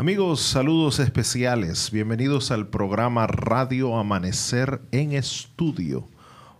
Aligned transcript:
Amigos, 0.00 0.40
saludos 0.40 0.98
especiales. 0.98 1.90
Bienvenidos 1.90 2.50
al 2.50 2.68
programa 2.68 3.26
Radio 3.26 3.98
Amanecer 3.98 4.80
en 4.92 5.12
Estudio. 5.12 6.08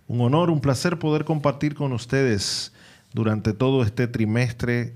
Un 0.06 0.20
honor, 0.20 0.50
un 0.50 0.60
placer 0.60 0.98
poder 0.98 1.24
compartir 1.24 1.74
con 1.74 1.94
ustedes 1.94 2.74
durante 3.14 3.54
todo 3.54 3.82
este 3.82 4.08
trimestre 4.08 4.94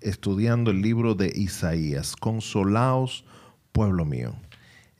estudiando 0.00 0.70
el 0.70 0.82
libro 0.82 1.16
de 1.16 1.32
Isaías. 1.34 2.14
Consolaos, 2.14 3.24
pueblo 3.72 4.04
mío. 4.04 4.36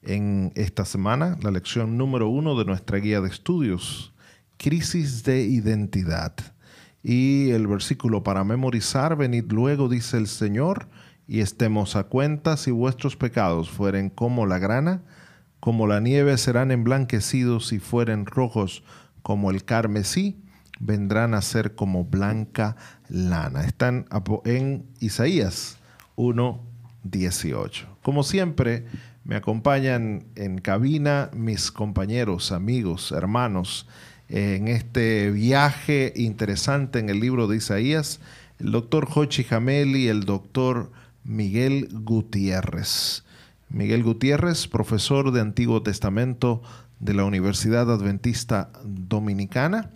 En 0.03 0.51
esta 0.57 0.85
semana, 0.85 1.39
la 1.43 1.53
lección 1.53 1.97
número 1.97 2.29
uno 2.29 2.59
de 2.59 2.65
nuestra 2.65 2.99
guía 2.99 3.21
de 3.21 3.29
estudios, 3.29 4.13
crisis 4.57 5.23
de 5.23 5.43
identidad. 5.43 6.35
Y 7.05 7.51
el 7.51 7.69
versículo 7.69 8.25
para 8.25 8.43
memorizar, 8.43 9.15
venid 9.15 9.45
luego, 9.53 9.89
dice 9.89 10.17
el 10.17 10.27
Señor, 10.27 10.89
y 11.31 11.43
estemos 11.43 11.95
a 11.95 12.03
cuenta 12.03 12.57
si 12.57 12.73
vuestros 12.73 13.15
pecados 13.15 13.71
fueren 13.71 14.11
como 14.11 14.47
la 14.47 14.59
grana, 14.59 15.01
como 15.61 15.87
la 15.87 16.01
nieve 16.01 16.37
serán 16.37 16.73
emblanquecidos 16.73 17.69
si 17.69 17.79
fueren 17.79 18.27
rojos 18.27 18.83
como 19.23 19.53
el 19.53 19.65
carmesí, 19.65 20.43
vendrán 20.81 21.35
a 21.35 21.41
ser 21.41 21.77
como 21.77 22.05
blanca 22.05 22.75
lana. 23.09 23.65
Están 23.65 24.07
en 24.45 24.87
Isaías 24.99 25.79
1.18. 26.17 27.85
Como 28.03 28.25
siempre, 28.25 28.87
me 29.23 29.37
acompañan 29.37 30.25
en 30.35 30.59
cabina 30.59 31.31
mis 31.33 31.71
compañeros, 31.71 32.51
amigos, 32.51 33.13
hermanos, 33.13 33.87
en 34.29 34.67
este 34.67 35.31
viaje 35.31 36.13
interesante 36.17 36.99
en 36.99 37.09
el 37.09 37.21
libro 37.21 37.47
de 37.47 37.59
Isaías, 37.59 38.19
el 38.59 38.73
doctor 38.73 39.07
Jochi 39.07 39.45
Jamel 39.45 39.95
y 39.95 40.09
el 40.09 40.25
doctor 40.25 40.91
Miguel 41.25 41.89
Gutiérrez. 41.93 43.25
Miguel 43.69 44.03
Gutiérrez, 44.03 44.67
profesor 44.67 45.33
de 45.33 45.41
Antiguo 45.41 45.83
Testamento 45.83 46.63
de 46.99 47.15
la 47.15 47.25
Universidad 47.25 47.91
Adventista 47.91 48.71
Dominicana. 48.85 49.91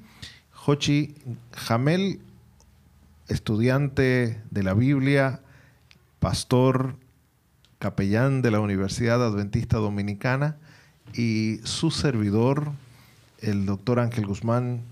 Jochi 0.52 1.14
Jamel, 1.52 2.20
estudiante 3.28 4.40
de 4.50 4.62
la 4.62 4.74
Biblia, 4.74 5.40
pastor, 6.20 6.96
capellán 7.78 8.40
de 8.40 8.50
la 8.50 8.60
Universidad 8.60 9.22
Adventista 9.22 9.76
Dominicana 9.76 10.56
y 11.12 11.58
su 11.64 11.90
servidor, 11.90 12.72
el 13.40 13.66
doctor 13.66 14.00
Ángel 14.00 14.26
Guzmán, 14.26 14.82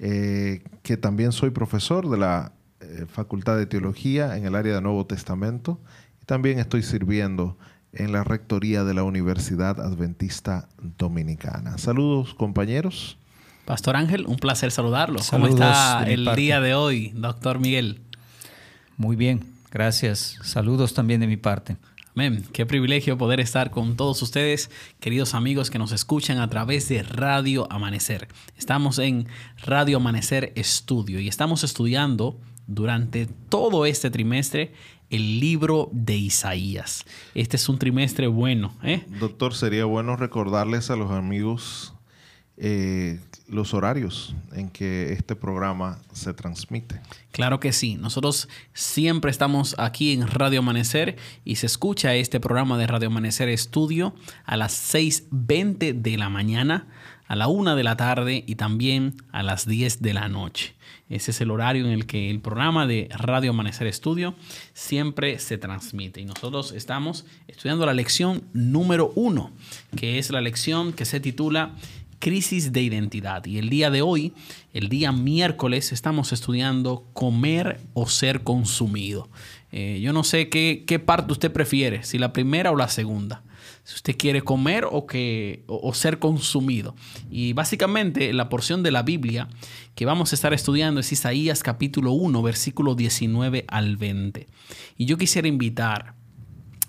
eh, 0.00 0.62
que 0.82 0.96
también 0.96 1.32
soy 1.32 1.50
profesor 1.50 2.10
de 2.10 2.18
la 2.18 2.52
eh, 2.92 3.06
Facultad 3.06 3.56
de 3.56 3.66
Teología 3.66 4.36
en 4.36 4.44
el 4.44 4.54
área 4.54 4.74
de 4.74 4.80
Nuevo 4.80 5.06
Testamento 5.06 5.80
y 6.20 6.24
también 6.24 6.58
estoy 6.58 6.82
sirviendo 6.82 7.56
en 7.92 8.12
la 8.12 8.24
rectoría 8.24 8.84
de 8.84 8.94
la 8.94 9.02
Universidad 9.02 9.80
Adventista 9.80 10.68
Dominicana. 10.98 11.78
Saludos 11.78 12.34
compañeros. 12.34 13.18
Pastor 13.64 13.96
Ángel, 13.96 14.26
un 14.26 14.36
placer 14.36 14.70
saludarlo. 14.70 15.20
¿Cómo 15.30 15.46
está 15.46 16.04
el 16.04 16.28
día 16.34 16.60
de 16.60 16.74
hoy, 16.74 17.12
doctor 17.14 17.58
Miguel? 17.60 18.00
Muy 18.96 19.16
bien, 19.16 19.44
gracias. 19.70 20.38
Saludos 20.42 20.94
también 20.94 21.20
de 21.20 21.26
mi 21.26 21.36
parte. 21.36 21.76
Amén. 22.14 22.44
Qué 22.52 22.66
privilegio 22.66 23.16
poder 23.16 23.40
estar 23.40 23.70
con 23.70 23.96
todos 23.96 24.20
ustedes, 24.20 24.70
queridos 25.00 25.34
amigos 25.34 25.70
que 25.70 25.78
nos 25.78 25.92
escuchan 25.92 26.40
a 26.40 26.50
través 26.50 26.88
de 26.88 27.02
Radio 27.02 27.66
Amanecer. 27.72 28.28
Estamos 28.58 28.98
en 28.98 29.28
Radio 29.64 29.96
Amanecer 29.96 30.52
Estudio 30.54 31.20
y 31.20 31.28
estamos 31.28 31.64
estudiando 31.64 32.38
durante 32.74 33.26
todo 33.48 33.86
este 33.86 34.10
trimestre 34.10 34.72
el 35.10 35.40
libro 35.40 35.90
de 35.92 36.16
Isaías. 36.16 37.04
Este 37.34 37.56
es 37.56 37.68
un 37.68 37.78
trimestre 37.78 38.26
bueno. 38.26 38.74
¿eh? 38.82 39.04
Doctor, 39.20 39.54
sería 39.54 39.84
bueno 39.84 40.16
recordarles 40.16 40.90
a 40.90 40.96
los 40.96 41.10
amigos 41.10 41.94
eh, 42.56 43.18
los 43.48 43.74
horarios 43.74 44.34
en 44.52 44.70
que 44.70 45.12
este 45.12 45.34
programa 45.34 45.98
se 46.12 46.32
transmite. 46.32 47.00
Claro 47.30 47.60
que 47.60 47.72
sí. 47.72 47.96
Nosotros 47.96 48.48
siempre 48.72 49.30
estamos 49.30 49.74
aquí 49.78 50.12
en 50.12 50.26
Radio 50.26 50.60
Amanecer 50.60 51.16
y 51.44 51.56
se 51.56 51.66
escucha 51.66 52.14
este 52.14 52.40
programa 52.40 52.78
de 52.78 52.86
Radio 52.86 53.08
Amanecer 53.08 53.48
Estudio 53.48 54.14
a 54.44 54.56
las 54.56 54.94
6.20 54.94 56.00
de 56.00 56.16
la 56.16 56.28
mañana, 56.28 56.86
a 57.26 57.36
la 57.36 57.48
1 57.48 57.74
de 57.74 57.84
la 57.84 57.96
tarde 57.96 58.44
y 58.46 58.54
también 58.54 59.16
a 59.32 59.42
las 59.42 59.66
10 59.66 60.00
de 60.00 60.14
la 60.14 60.28
noche. 60.28 60.74
Ese 61.12 61.30
es 61.30 61.42
el 61.42 61.50
horario 61.50 61.84
en 61.84 61.92
el 61.92 62.06
que 62.06 62.30
el 62.30 62.40
programa 62.40 62.86
de 62.86 63.06
Radio 63.10 63.50
Amanecer 63.50 63.86
Estudio 63.86 64.34
siempre 64.72 65.38
se 65.38 65.58
transmite. 65.58 66.22
Y 66.22 66.24
nosotros 66.24 66.72
estamos 66.72 67.26
estudiando 67.48 67.84
la 67.84 67.92
lección 67.92 68.44
número 68.54 69.12
uno, 69.14 69.50
que 69.94 70.18
es 70.18 70.30
la 70.30 70.40
lección 70.40 70.94
que 70.94 71.04
se 71.04 71.20
titula 71.20 71.74
Crisis 72.18 72.72
de 72.72 72.80
Identidad. 72.80 73.44
Y 73.44 73.58
el 73.58 73.68
día 73.68 73.90
de 73.90 74.00
hoy, 74.00 74.32
el 74.72 74.88
día 74.88 75.12
miércoles, 75.12 75.92
estamos 75.92 76.32
estudiando 76.32 77.04
comer 77.12 77.78
o 77.92 78.08
ser 78.08 78.42
consumido. 78.42 79.28
Eh, 79.70 80.00
yo 80.02 80.14
no 80.14 80.24
sé 80.24 80.48
qué, 80.48 80.84
qué 80.86 80.98
parte 80.98 81.32
usted 81.32 81.52
prefiere, 81.52 82.04
si 82.04 82.16
la 82.16 82.32
primera 82.32 82.70
o 82.70 82.76
la 82.76 82.88
segunda 82.88 83.42
si 83.84 83.96
usted 83.96 84.16
quiere 84.16 84.42
comer 84.42 84.86
o, 84.90 85.06
que, 85.06 85.64
o, 85.66 85.92
ser 85.94 86.18
consumido. 86.18 86.94
Y 87.30 87.52
básicamente 87.52 88.32
la 88.32 88.48
porción 88.48 88.82
de 88.82 88.92
la 88.92 89.02
Biblia 89.02 89.48
que 89.94 90.06
vamos 90.06 90.32
a 90.32 90.34
estar 90.36 90.52
estudiando 90.52 91.00
es 91.00 91.12
Isaías 91.12 91.62
capítulo 91.62 92.12
1, 92.12 92.42
versículo 92.42 92.94
19 92.94 93.64
al 93.68 93.96
20. 93.96 94.46
Y 94.96 95.06
yo 95.06 95.18
quisiera 95.18 95.48
invitar 95.48 96.14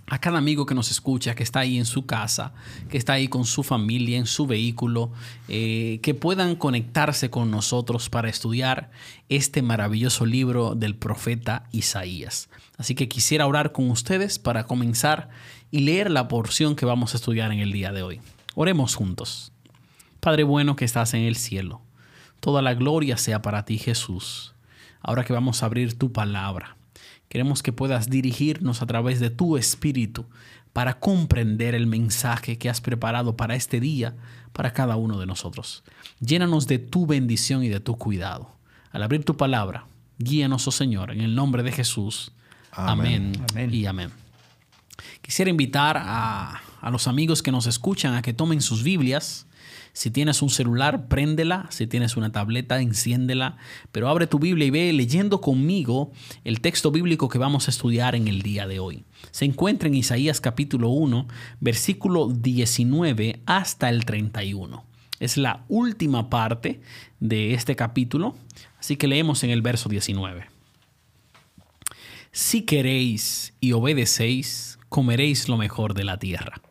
a 0.08 0.20
cada 0.20 0.38
amigo 0.38 0.66
que 0.66 0.76
nos 0.76 0.92
escucha, 0.92 1.34
que 1.34 1.44
está 1.44 1.62
ahí 1.62 1.78
en 1.78 1.86
su 1.86 2.06
casa, 2.06 2.54
que 2.90 2.98
está 2.98 3.14
ahí 3.14 3.30
con 3.30 3.46
su 3.46 3.64
familia, 3.64 4.18
en 4.18 4.25
su 4.25 4.46
vehículo, 4.46 5.12
eh, 5.48 6.00
que 6.04 6.14
puedan 6.14 6.56
conectarse 6.56 7.30
con 7.30 7.50
nosotros 7.50 8.10
para 8.10 8.30
estudiar 8.30 8.92
este 9.30 9.62
maravilloso 9.62 10.25
libro 10.25 10.75
del 10.75 10.96
profeta 10.96 11.68
Isaías. 11.72 12.50
Así 12.78 12.96
que 12.96 13.08
quisiera 13.08 13.48
orar 13.48 13.72
con 13.72 13.90
ustedes 13.90 14.40
para 14.40 14.66
comenzar 14.66 15.30
y 15.73 15.79
leer 15.79 16.11
la 16.11 16.28
porción 16.28 16.75
que 16.75 16.85
vamos 16.85 17.13
a 17.13 17.17
estudiar 17.17 17.51
en 17.51 17.57
el 17.57 17.72
día 17.72 17.91
de 17.91 18.03
hoy. 18.03 18.22
Oremos 18.53 18.94
juntos. 18.94 19.51
Padre 20.19 20.44
bueno 20.44 20.75
que 20.75 20.85
estás 20.85 21.16
en 21.16 21.22
el 21.22 21.35
cielo, 21.35 21.81
toda 22.39 22.61
la 22.61 22.75
gloria 22.75 23.17
sea 23.17 23.41
para 23.41 23.66
ti 23.66 23.79
Jesús. 23.79 24.53
Ahora 25.01 25.23
que 25.23 25.33
vamos 25.33 25.63
a 25.63 25.66
abrir 25.66 25.97
tu 25.97 26.12
palabra, 26.12 26.78
queremos 27.28 27.63
que 27.63 27.73
puedas 27.73 28.12
dirigirnos 28.12 28.83
a 28.83 28.85
través 28.85 29.19
de 29.19 29.31
tu 29.31 29.57
espíritu 29.57 30.28
para 30.73 31.00
comprender 31.00 31.73
el 31.73 31.88
mensaje 31.88 32.59
que 32.59 32.69
has 32.69 32.79
preparado 32.79 33.35
para 33.35 33.56
este 33.56 33.79
día, 33.79 34.16
para 34.51 34.73
cada 34.73 34.95
uno 34.95 35.19
de 35.19 35.25
nosotros. 35.25 35.83
Llénanos 36.19 36.67
de 36.67 36.78
tu 36.78 37.07
bendición 37.07 37.63
y 37.63 37.69
de 37.69 37.79
tu 37.79 37.97
cuidado. 37.97 38.51
Al 38.91 39.01
abrir 39.01 39.25
tu 39.25 39.38
palabra, 39.38 39.88
guíanos, 40.19 40.67
oh 40.67 40.72
Señor, 40.72 41.09
en 41.09 41.22
el 41.22 41.33
nombre 41.33 41.63
de 41.63 41.72
Jesús. 41.72 42.31
amén. 42.72 43.33
y 43.72 43.88
amén. 43.88 44.12
Quisiera 45.22 45.50
invitar 45.50 45.98
a, 46.00 46.62
los 46.92 47.08
amigos 47.08 47.42
que 47.42 47.52
nos 47.52 47.66
escuchan 47.66 48.14
a 48.14 48.22
que 48.22 48.34
tomen 48.34 48.62
sus 48.62 48.84
Biblias. 48.84 49.48
Si 49.94 50.12
tienes 50.12 50.42
un 50.42 50.50
celular, 50.50 51.08
préndela. 51.08 51.68
Si 51.70 51.88
tienes 51.88 52.18
una 52.18 52.31
tableta, 52.31 52.81
enciéndela. 52.81 53.58
Pero 53.92 54.09
abre 54.09 54.28
tu 54.28 54.40
Biblia 54.40 54.68
y 54.68 54.72
ve 54.72 54.94
leyendo 54.94 55.40
conmigo 55.40 56.12
el 56.44 56.62
texto 56.62 56.92
bíblico 56.92 57.30
que 57.30 57.38
vamos 57.38 57.68
a 57.68 57.72
estudiar 57.72 58.16
en 58.16 58.28
el 58.28 58.42
día 58.42 58.68
de 58.68 58.80
hoy. 58.80 59.06
Se 59.31 59.46
encuentra 59.46 59.88
en 59.88 59.96
Isaías 59.96 60.42
capítulo 60.42 60.90
1, 60.90 61.28
versículo 61.60 62.28
19 62.28 63.42
hasta 63.46 63.90
el 63.90 64.06
31. 64.06 64.84
Es 65.19 65.38
la 65.38 65.63
última 65.69 66.30
parte 66.30 66.81
de 67.19 67.54
este 67.54 67.75
capítulo. 67.75 68.36
Así 68.78 68.98
que 68.98 69.07
leemos 69.07 69.44
en 69.44 69.51
el 69.51 69.62
verso 69.62 69.88
19. 69.88 70.48
Si 72.34 72.63
queréis 72.63 73.54
y 73.62 73.74
obedecéis, 73.74 74.73
comeréis 74.94 75.50
lo 75.50 75.57
mejor 75.57 75.95
de 75.95 76.04
la 76.04 76.19
tierra. 76.19 76.62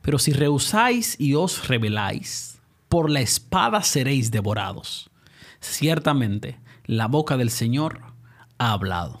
Pero 0.00 0.18
si 0.18 0.32
rehusáis 0.32 1.20
y 1.20 1.34
os 1.34 1.68
rebeláis, 1.68 2.62
por 2.88 3.10
la 3.10 3.20
espada 3.20 3.82
seréis 3.82 4.30
devorados. 4.30 5.10
Ciertamente, 5.60 6.58
la 6.86 7.08
boca 7.08 7.36
del 7.36 7.50
Señor 7.50 8.00
ha 8.56 8.72
hablado. 8.72 9.20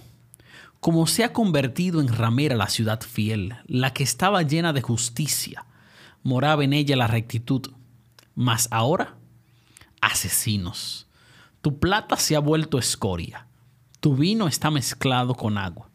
Como 0.80 1.06
se 1.06 1.24
ha 1.24 1.34
convertido 1.34 2.00
en 2.00 2.08
ramera 2.08 2.56
la 2.56 2.70
ciudad 2.70 3.02
fiel, 3.02 3.54
la 3.66 3.92
que 3.92 4.02
estaba 4.02 4.40
llena 4.40 4.72
de 4.72 4.80
justicia, 4.80 5.66
moraba 6.22 6.64
en 6.64 6.72
ella 6.72 6.96
la 6.96 7.06
rectitud. 7.06 7.70
Mas 8.34 8.66
ahora, 8.70 9.18
asesinos. 10.00 11.06
Tu 11.60 11.78
plata 11.78 12.16
se 12.16 12.34
ha 12.34 12.40
vuelto 12.40 12.78
escoria, 12.78 13.46
tu 14.00 14.16
vino 14.16 14.48
está 14.48 14.70
mezclado 14.70 15.34
con 15.34 15.58
agua. 15.58 15.87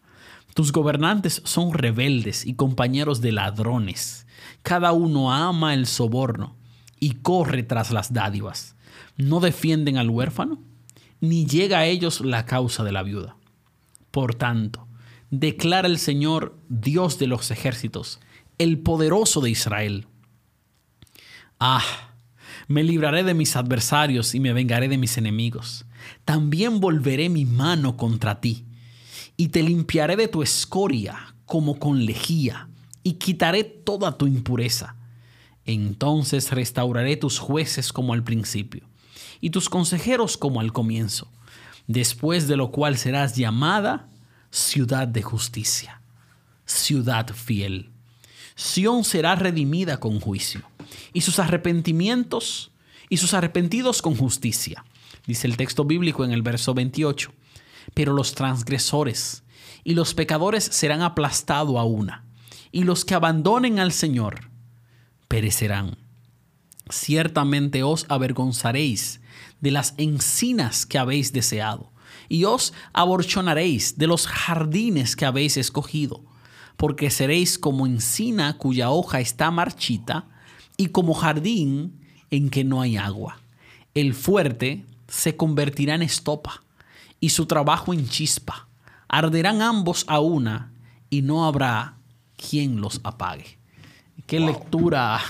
Tus 0.54 0.72
gobernantes 0.72 1.42
son 1.46 1.74
rebeldes 1.74 2.46
y 2.46 2.54
compañeros 2.54 3.22
de 3.22 3.32
ladrones. 3.32 4.28
Cada 4.62 4.92
uno 4.92 5.34
ama 5.34 5.74
el 5.74 5.88
soborno 5.88 6.56
y 7.00 7.16
corre 7.16 7.64
tras 7.64 7.92
las 7.92 8.14
dádivas. 8.14 8.76
No 9.18 9.40
defienden 9.40 9.98
al 9.98 10.10
huérfano, 10.10 10.62
ni 11.22 11.46
llega 11.46 11.80
a 11.80 11.86
ellos 11.86 12.22
la 12.22 12.46
causa 12.46 12.84
de 12.84 12.92
la 12.92 13.02
viuda. 13.02 13.36
Por 14.12 14.36
tanto, 14.36 14.88
declara 15.32 15.88
el 15.88 15.98
Señor, 15.98 16.56
Dios 16.70 17.18
de 17.18 17.28
los 17.28 17.50
ejércitos, 17.50 18.20
el 18.60 18.78
poderoso 18.78 19.42
de 19.42 19.50
Israel. 19.50 20.06
Ah, 21.60 21.84
me 22.68 22.84
libraré 22.84 23.24
de 23.24 23.34
mis 23.34 23.56
adversarios 23.56 24.36
y 24.36 24.40
me 24.40 24.54
vengaré 24.54 24.88
de 24.88 25.00
mis 25.00 25.18
enemigos. 25.18 25.86
También 26.26 26.80
volveré 26.80 27.30
mi 27.30 27.46
mano 27.46 27.98
contra 27.98 28.40
ti 28.40 28.66
y 29.38 29.50
te 29.50 29.64
limpiaré 29.64 30.16
de 30.16 30.28
tu 30.28 30.44
escoria 30.44 31.36
como 31.46 31.80
con 31.80 32.06
lejía 32.06 32.70
y 33.04 33.14
quitaré 33.14 33.64
toda 33.64 34.18
tu 34.18 34.28
impureza. 34.28 34.96
Entonces 35.66 36.52
restauraré 36.52 37.16
tus 37.18 37.40
jueces 37.40 37.94
como 37.94 38.14
al 38.14 38.24
principio 38.24 38.88
y 39.40 39.50
tus 39.50 39.70
consejeros 39.70 40.38
como 40.38 40.60
al 40.62 40.74
comienzo, 40.74 41.30
después 41.88 42.48
de 42.48 42.58
lo 42.58 42.72
cual 42.72 42.98
serás 42.98 43.36
llamada 43.36 44.08
ciudad 44.52 45.08
de 45.08 45.22
justicia, 45.22 46.02
ciudad 46.66 47.28
fiel. 47.34 47.90
Sión 48.56 49.04
será 49.04 49.36
redimida 49.36 50.00
con 50.00 50.20
juicio 50.20 50.62
y 51.12 51.22
sus 51.22 51.40
arrepentimientos 51.40 52.72
y 53.10 53.18
sus 53.18 53.34
arrepentidos 53.34 54.02
con 54.02 54.16
justicia, 54.16 54.86
dice 55.26 55.48
el 55.48 55.58
texto 55.58 55.86
bíblico 55.86 56.24
en 56.24 56.32
el 56.32 56.42
verso 56.42 56.74
28. 56.74 57.34
Pero 57.94 58.14
los 58.14 58.36
transgresores 58.36 59.44
y 59.84 59.94
los 59.94 60.14
pecadores 60.14 60.64
serán 60.64 61.02
aplastados 61.02 61.78
a 61.78 61.84
una, 61.84 62.26
y 62.72 62.84
los 62.84 63.06
que 63.06 63.16
abandonen 63.16 63.80
al 63.80 63.92
Señor 63.92 64.50
perecerán. 65.28 65.98
Ciertamente 66.90 67.84
os 67.84 68.06
avergonzaréis 68.10 69.22
de 69.62 69.72
las 69.72 69.94
encinas 69.98 70.86
que 70.86 70.98
habéis 70.98 71.34
deseado, 71.34 71.92
y 72.30 72.46
os 72.46 72.74
aborchonaréis 72.94 73.98
de 73.98 74.08
los 74.08 74.28
jardines 74.28 75.16
que 75.16 75.26
habéis 75.26 75.58
escogido, 75.58 76.24
porque 76.78 77.10
seréis 77.10 77.58
como 77.58 77.88
encina 77.88 78.58
cuya 78.58 78.90
hoja 78.90 79.20
está 79.20 79.52
marchita, 79.52 80.28
y 80.78 80.88
como 80.88 81.14
jardín 81.14 82.00
en 82.32 82.50
que 82.50 82.64
no 82.64 82.82
hay 82.82 82.98
agua. 82.98 83.40
El 83.94 84.14
fuerte 84.14 84.86
se 85.08 85.36
convertirá 85.38 85.96
en 85.96 86.02
estopa, 86.02 86.64
y 87.24 87.30
su 87.30 87.46
trabajo 87.46 87.94
en 87.94 88.10
chispa. 88.10 88.68
Arderán 89.08 89.62
ambos 89.62 90.04
a 90.10 90.20
una, 90.20 90.74
y 91.10 91.22
no 91.22 91.46
habrá 91.46 91.96
quien 92.36 92.82
los 92.82 93.00
apague. 93.06 93.58
Qué 94.28 94.42
lectura 94.42 95.22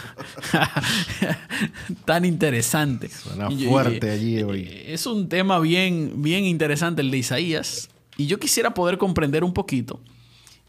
tan 2.05 2.25
interesante. 2.25 3.09
Suena 3.09 3.51
fuerte 3.51 4.09
allí 4.09 4.41
hoy. 4.41 4.67
Es 4.87 5.05
un 5.05 5.29
tema 5.29 5.59
bien, 5.59 6.23
bien 6.23 6.45
interesante 6.45 7.03
el 7.03 7.11
de 7.11 7.19
Isaías. 7.19 7.89
Y 8.17 8.25
yo 8.25 8.39
quisiera 8.39 8.73
poder 8.73 8.97
comprender 8.97 9.43
un 9.43 9.53
poquito, 9.53 10.01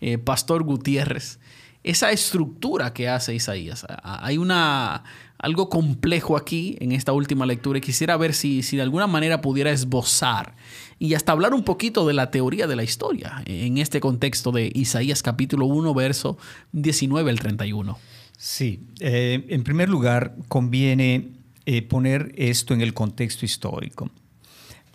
eh, 0.02 0.18
Pastor 0.18 0.62
Gutiérrez, 0.62 1.38
esa 1.84 2.12
estructura 2.12 2.92
que 2.92 3.08
hace 3.08 3.34
Isaías. 3.34 3.86
Hay 4.02 4.36
una, 4.36 5.04
algo 5.44 5.68
complejo 5.68 6.38
aquí 6.38 6.78
en 6.80 6.92
esta 6.92 7.12
última 7.12 7.44
lectura 7.44 7.76
y 7.76 7.82
quisiera 7.82 8.16
ver 8.16 8.32
si, 8.32 8.62
si 8.62 8.76
de 8.76 8.82
alguna 8.82 9.06
manera 9.06 9.42
pudiera 9.42 9.70
esbozar 9.70 10.56
y 10.98 11.12
hasta 11.12 11.32
hablar 11.32 11.52
un 11.52 11.64
poquito 11.64 12.06
de 12.06 12.14
la 12.14 12.30
teoría 12.30 12.66
de 12.66 12.76
la 12.76 12.82
historia 12.82 13.42
en 13.44 13.76
este 13.76 14.00
contexto 14.00 14.52
de 14.52 14.72
Isaías 14.74 15.22
capítulo 15.22 15.66
1, 15.66 15.92
verso 15.92 16.38
19 16.72 17.30
al 17.30 17.38
31. 17.40 17.98
Sí, 18.38 18.86
eh, 19.00 19.44
en 19.50 19.64
primer 19.64 19.90
lugar 19.90 20.34
conviene 20.48 21.32
eh, 21.66 21.82
poner 21.82 22.32
esto 22.36 22.72
en 22.72 22.80
el 22.80 22.94
contexto 22.94 23.44
histórico, 23.44 24.10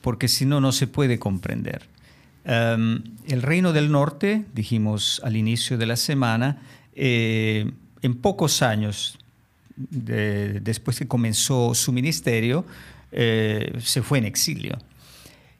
porque 0.02 0.28
si 0.28 0.48
no, 0.48 0.60
no 0.60 0.72
se 0.72 0.88
puede 0.88 1.20
comprender. 1.20 1.84
Um, 2.44 3.04
el 3.28 3.44
reino 3.44 3.72
del 3.72 3.92
norte, 3.92 4.46
dijimos 4.56 5.22
al 5.24 5.38
inicio 5.38 5.78
de 5.78 5.86
la 5.86 5.96
semana, 5.96 6.64
eh, 6.96 7.72
en 8.02 8.16
pocos 8.16 8.64
años 8.64 9.19
de, 9.80 10.60
después 10.60 11.00
que 11.00 11.08
comenzó 11.08 11.74
su 11.74 11.92
ministerio, 11.92 12.66
se 13.12 14.02
fue 14.04 14.20
en 14.20 14.26
exilio. 14.26 14.78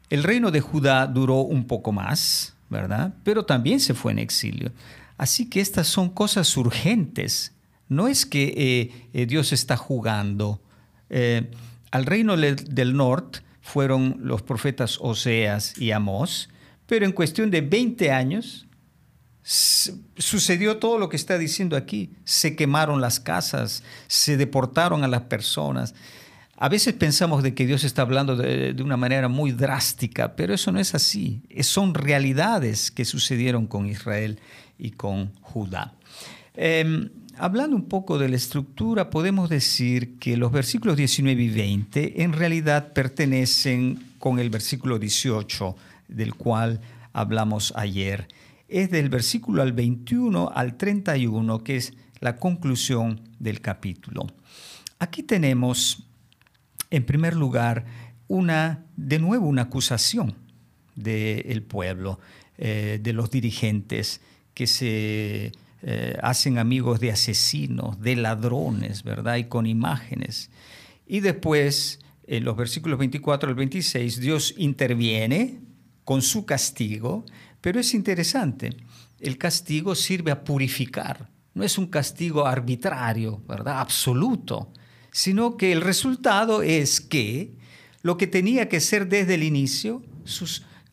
El 0.10 0.24
reino 0.24 0.52
de 0.52 0.62
Judá 0.62 1.06
duró 1.08 1.42
un 1.42 1.66
poco 1.66 1.92
más, 1.92 2.56
¿verdad? 2.70 3.14
Pero 3.24 3.46
también 3.46 3.80
se 3.80 3.94
fue 3.94 4.12
en 4.12 4.20
exilio. 4.20 4.72
Así 5.18 5.50
que 5.50 5.62
estas 5.62 5.88
son 5.88 6.10
cosas 6.10 6.56
urgentes. 6.58 7.54
No 7.90 8.08
es 8.08 8.26
que 8.26 8.54
eh, 8.56 9.10
eh, 9.14 9.26
Dios 9.26 9.54
está 9.54 9.78
jugando. 9.78 10.62
Eh, 11.10 11.52
al 11.92 12.06
reino 12.06 12.38
del 12.38 12.96
norte 12.96 13.40
fueron 13.62 14.18
los 14.22 14.42
profetas 14.42 14.98
Oseas 15.02 15.78
y 15.78 15.92
Amós, 15.92 16.50
pero 16.88 17.06
en 17.06 17.12
cuestión 17.12 17.52
de 17.52 17.62
20 17.62 18.12
años 18.12 18.66
sucedió 19.50 20.78
todo 20.78 21.00
lo 21.00 21.10
que 21.10 21.16
está 21.16 21.40
diciendo 21.40 21.76
aquí. 21.76 22.12
Se 22.24 22.56
quemaron 22.56 23.02
las 23.02 23.20
casas, 23.20 23.82
se 24.08 24.38
deportaron 24.38 25.04
a 25.04 25.08
las 25.08 25.22
personas. 25.22 25.96
A 26.56 26.70
veces 26.70 26.94
pensamos 26.94 27.42
de 27.42 27.56
que 27.56 27.66
Dios 27.66 27.84
está 27.84 28.04
hablando 28.04 28.36
de, 28.36 28.76
una 28.84 28.96
manera 28.96 29.28
muy 29.28 29.52
drástica, 29.52 30.36
pero 30.36 30.54
eso 30.54 30.72
no 30.72 30.80
es 30.80 30.94
así. 30.94 31.42
Son 31.62 31.96
realidades 31.96 32.92
que 32.92 33.06
sucedieron 33.06 33.66
con 33.66 33.88
Israel 33.88 34.40
y 34.78 34.92
con 34.92 35.34
Judá. 35.42 35.96
Em, 36.54 37.10
hablando 37.40 37.76
un 37.76 37.88
poco 37.88 38.20
de 38.20 38.30
la 38.30 38.36
estructura, 38.36 39.10
podemos 39.10 39.50
decir 39.50 40.20
que 40.20 40.38
los 40.38 40.52
versículos 40.52 40.96
19 40.96 41.42
y 41.42 41.50
20 41.50 42.22
en 42.22 42.34
realidad 42.34 42.94
pertenecen 42.94 44.14
con 44.20 44.38
el 44.38 44.52
versículo 44.52 45.00
18 45.00 45.76
del 46.08 46.36
cual 46.36 46.82
hablamos 47.14 47.74
ayer. 47.76 48.28
Es 48.70 48.90
del 48.92 49.10
versículo 49.10 49.62
al 49.62 49.74
21 49.74 50.52
al 50.54 50.78
31 50.78 51.64
que 51.64 51.76
es 51.76 51.94
la 52.20 52.38
conclusión 52.38 53.22
del 53.40 53.62
capítulo. 53.62 54.28
Aquí 55.00 55.24
tenemos 55.24 56.10
en 56.90 57.06
primer 57.06 57.36
lugar, 57.36 57.86
una, 58.28 58.86
de 58.96 59.20
nuevo 59.20 59.48
una 59.48 59.64
acusación 59.64 60.36
del 60.96 61.64
pueblo, 61.64 62.20
eh, 62.58 63.00
de 63.02 63.14
los 63.14 63.30
dirigentes 63.32 64.22
que 64.54 64.68
se 64.68 65.52
eh, 65.82 66.18
hacen 66.22 66.58
amigos 66.58 67.00
de 67.00 67.12
asesinos, 67.12 68.00
de 68.02 68.16
ladrones, 68.16 69.04
¿verdad? 69.04 69.38
Y 69.38 69.46
con 69.46 69.66
imágenes. 69.66 70.50
Y 71.08 71.22
después, 71.22 72.00
en 72.28 72.44
los 72.44 72.58
versículos 72.58 73.00
24 73.00 73.50
al 73.50 73.56
26, 73.56 74.20
Dios 74.20 74.54
interviene 74.58 75.60
con 76.04 76.22
su 76.22 76.46
castigo, 76.46 77.24
pero 77.62 77.80
es 77.80 77.94
interesante, 77.94 78.76
el 79.20 79.38
castigo 79.38 79.96
sirve 79.96 80.32
a 80.32 80.44
purificar, 80.44 81.30
no 81.54 81.64
es 81.64 81.78
un 81.78 81.88
castigo 81.88 82.46
arbitrario, 82.46 83.42
¿verdad? 83.48 83.80
Absoluto 83.80 84.72
sino 85.12 85.58
que 85.58 85.72
el 85.72 85.82
resultado 85.82 86.62
es 86.62 87.02
que 87.02 87.52
lo 88.02 88.18
que 88.18 88.28
tenía 88.28 88.70
que 88.70 88.80
ser 88.80 89.08
desde 89.08 89.36
el 89.36 89.44
inicio 89.44 90.02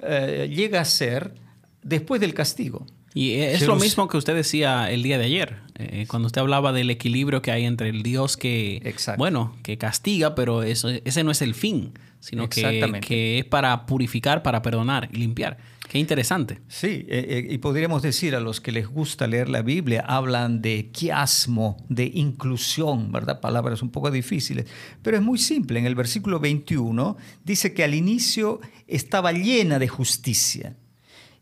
eh, 0.00 0.50
llega 0.52 0.80
a 0.80 0.85
ser 0.85 1.35
después 1.82 2.20
del 2.20 2.35
castigo. 2.35 2.87
Y 3.14 3.32
es 3.32 3.66
lo 3.66 3.76
mismo 3.76 4.08
que 4.08 4.18
usted 4.18 4.35
decía 4.35 4.90
el 4.90 5.02
día 5.02 5.16
de 5.16 5.25
ayer, 5.25 5.56
eh, 5.76 6.04
cuando 6.06 6.26
usted 6.26 6.42
hablaba 6.42 6.75
del 6.75 6.90
equilibrio 6.90 7.40
que 7.40 7.50
hay 7.50 7.64
entre 7.64 7.88
el 7.88 8.02
Dios 8.02 8.37
que, 8.37 8.94
bueno, 9.16 9.56
que 9.62 9.78
castiga, 9.78 10.35
pero 10.35 10.62
eso, 10.62 10.90
ese 10.90 11.25
no 11.25 11.30
es 11.30 11.40
el 11.40 11.54
fin, 11.54 11.94
sino 12.20 12.50
que, 12.50 13.00
que, 13.00 13.38
es 13.38 13.44
para 13.46 13.87
purificar, 13.87 14.42
para 14.42 14.61
perdonar 14.61 15.08
y 15.14 15.16
limpiar. 15.16 15.56
Qué 15.88 15.99
interesante. 15.99 16.61
Sí, 16.69 17.07
eh, 17.09 17.26
eh, 17.28 17.47
y 17.49 17.59
podríamos 17.59 18.02
decir 18.02 18.35
a 18.35 18.40
los 18.40 18.61
que 18.61 18.73
les 18.73 18.88
gusta 18.88 19.26
leer 19.26 19.49
la 19.49 19.62
Biblia, 19.62 20.05
hablan 20.07 20.61
de 20.61 20.90
quiasmo, 20.90 21.76
de 21.88 22.11
inclusión, 22.12 23.12
¿verdad? 23.12 23.40
Palabras 23.40 23.83
un 23.83 23.90
poco 23.90 24.11
difíciles, 24.11 24.66
pero 25.02 25.16
es 25.16 25.23
muy 25.23 25.38
simple. 25.38 25.78
En 25.78 25.87
el 25.87 25.95
versículo 25.95 26.40
21 26.40 27.16
dice 27.45 27.73
que 27.73 27.85
al 27.85 27.95
inicio 27.95 28.61
estaba 28.88 29.33
llena 29.33 29.78
de 29.78 29.88
justicia. 29.88 30.76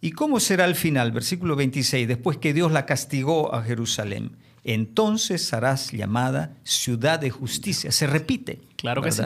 ¿Y 0.01 0.13
cómo 0.13 0.39
será 0.39 0.65
al 0.65 0.75
final? 0.75 1.13
Versículo 1.13 1.57
26, 1.57 2.07
después 2.07 2.37
que 2.37 2.53
Dios 2.53 2.71
la 2.71 2.85
castigó 2.85 3.55
a 3.55 3.63
Jerusalén. 3.63 4.37
Entonces 4.63 5.43
serás 5.43 5.93
llamada 5.93 6.57
ciudad 6.65 7.19
de 7.19 7.31
justicia. 7.31 7.91
Se 7.91 8.07
repite. 8.07 8.61
Claro 8.77 9.01
que 9.01 9.13
sí. 9.13 9.23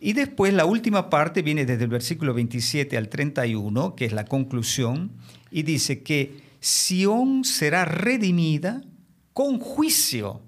Y 0.00 0.14
después 0.14 0.54
la 0.54 0.64
última 0.64 1.10
parte 1.10 1.42
viene 1.42 1.66
desde 1.66 1.84
el 1.84 1.90
versículo 1.90 2.32
27 2.32 2.96
al 2.96 3.10
31, 3.10 3.94
que 3.94 4.06
es 4.06 4.12
la 4.12 4.24
conclusión, 4.24 5.12
y 5.50 5.62
dice 5.62 6.02
que 6.02 6.40
Sión 6.58 7.44
será 7.44 7.84
redimida 7.84 8.82
con 9.34 9.58
juicio. 9.58 10.42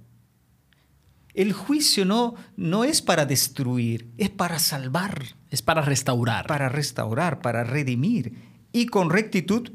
El 1.35 1.53
juicio 1.53 2.07
no, 2.07 2.35
no 2.57 2.85
es 2.85 3.03
para 3.03 3.27
destruir, 3.27 4.11
es 4.17 4.31
para 4.31 4.59
salvar. 4.59 5.23
Es 5.51 5.61
para 5.61 5.83
restaurar. 5.83 6.47
Para 6.47 6.71
restaurar, 6.71 7.41
para 7.41 7.63
redimir. 7.63 8.35
Y 8.73 8.87
con 8.87 9.11
rectitud, 9.11 9.71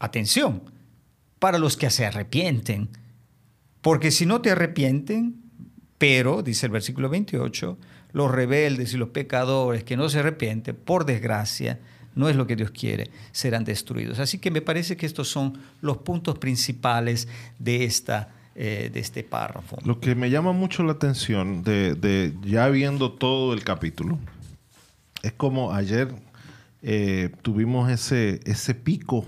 atención, 0.00 0.62
para 1.38 1.58
los 1.58 1.76
que 1.76 1.90
se 1.90 2.04
arrepienten. 2.04 2.90
Porque 3.80 4.10
si 4.10 4.26
no 4.26 4.40
te 4.40 4.50
arrepienten, 4.50 5.42
pero, 5.98 6.42
dice 6.42 6.66
el 6.66 6.72
versículo 6.72 7.08
28, 7.08 7.78
los 8.14 8.30
rebeldes 8.30 8.94
y 8.94 8.96
los 8.96 9.10
pecadores 9.10 9.84
que 9.84 9.96
no 9.96 10.08
se 10.08 10.20
arrepienten, 10.20 10.76
por 10.76 11.04
desgracia, 11.04 11.80
no 12.14 12.28
es 12.28 12.36
lo 12.36 12.46
que 12.46 12.54
Dios 12.54 12.70
quiere, 12.70 13.10
serán 13.32 13.64
destruidos. 13.64 14.20
Así 14.20 14.38
que 14.38 14.52
me 14.52 14.62
parece 14.62 14.96
que 14.96 15.04
estos 15.04 15.28
son 15.28 15.58
los 15.82 15.98
puntos 15.98 16.38
principales 16.38 17.26
de, 17.58 17.84
esta, 17.84 18.32
eh, 18.54 18.88
de 18.92 19.00
este 19.00 19.24
párrafo. 19.24 19.78
Lo 19.84 19.98
que 19.98 20.14
me 20.14 20.30
llama 20.30 20.52
mucho 20.52 20.84
la 20.84 20.92
atención 20.92 21.64
de, 21.64 22.32
ya 22.44 22.68
viendo 22.68 23.12
todo 23.12 23.52
el 23.52 23.64
capítulo, 23.64 24.18
es 25.24 25.32
como 25.32 25.72
ayer 25.72 26.14
eh, 26.82 27.30
tuvimos 27.42 27.90
ese, 27.90 28.40
ese 28.44 28.76
pico, 28.76 29.24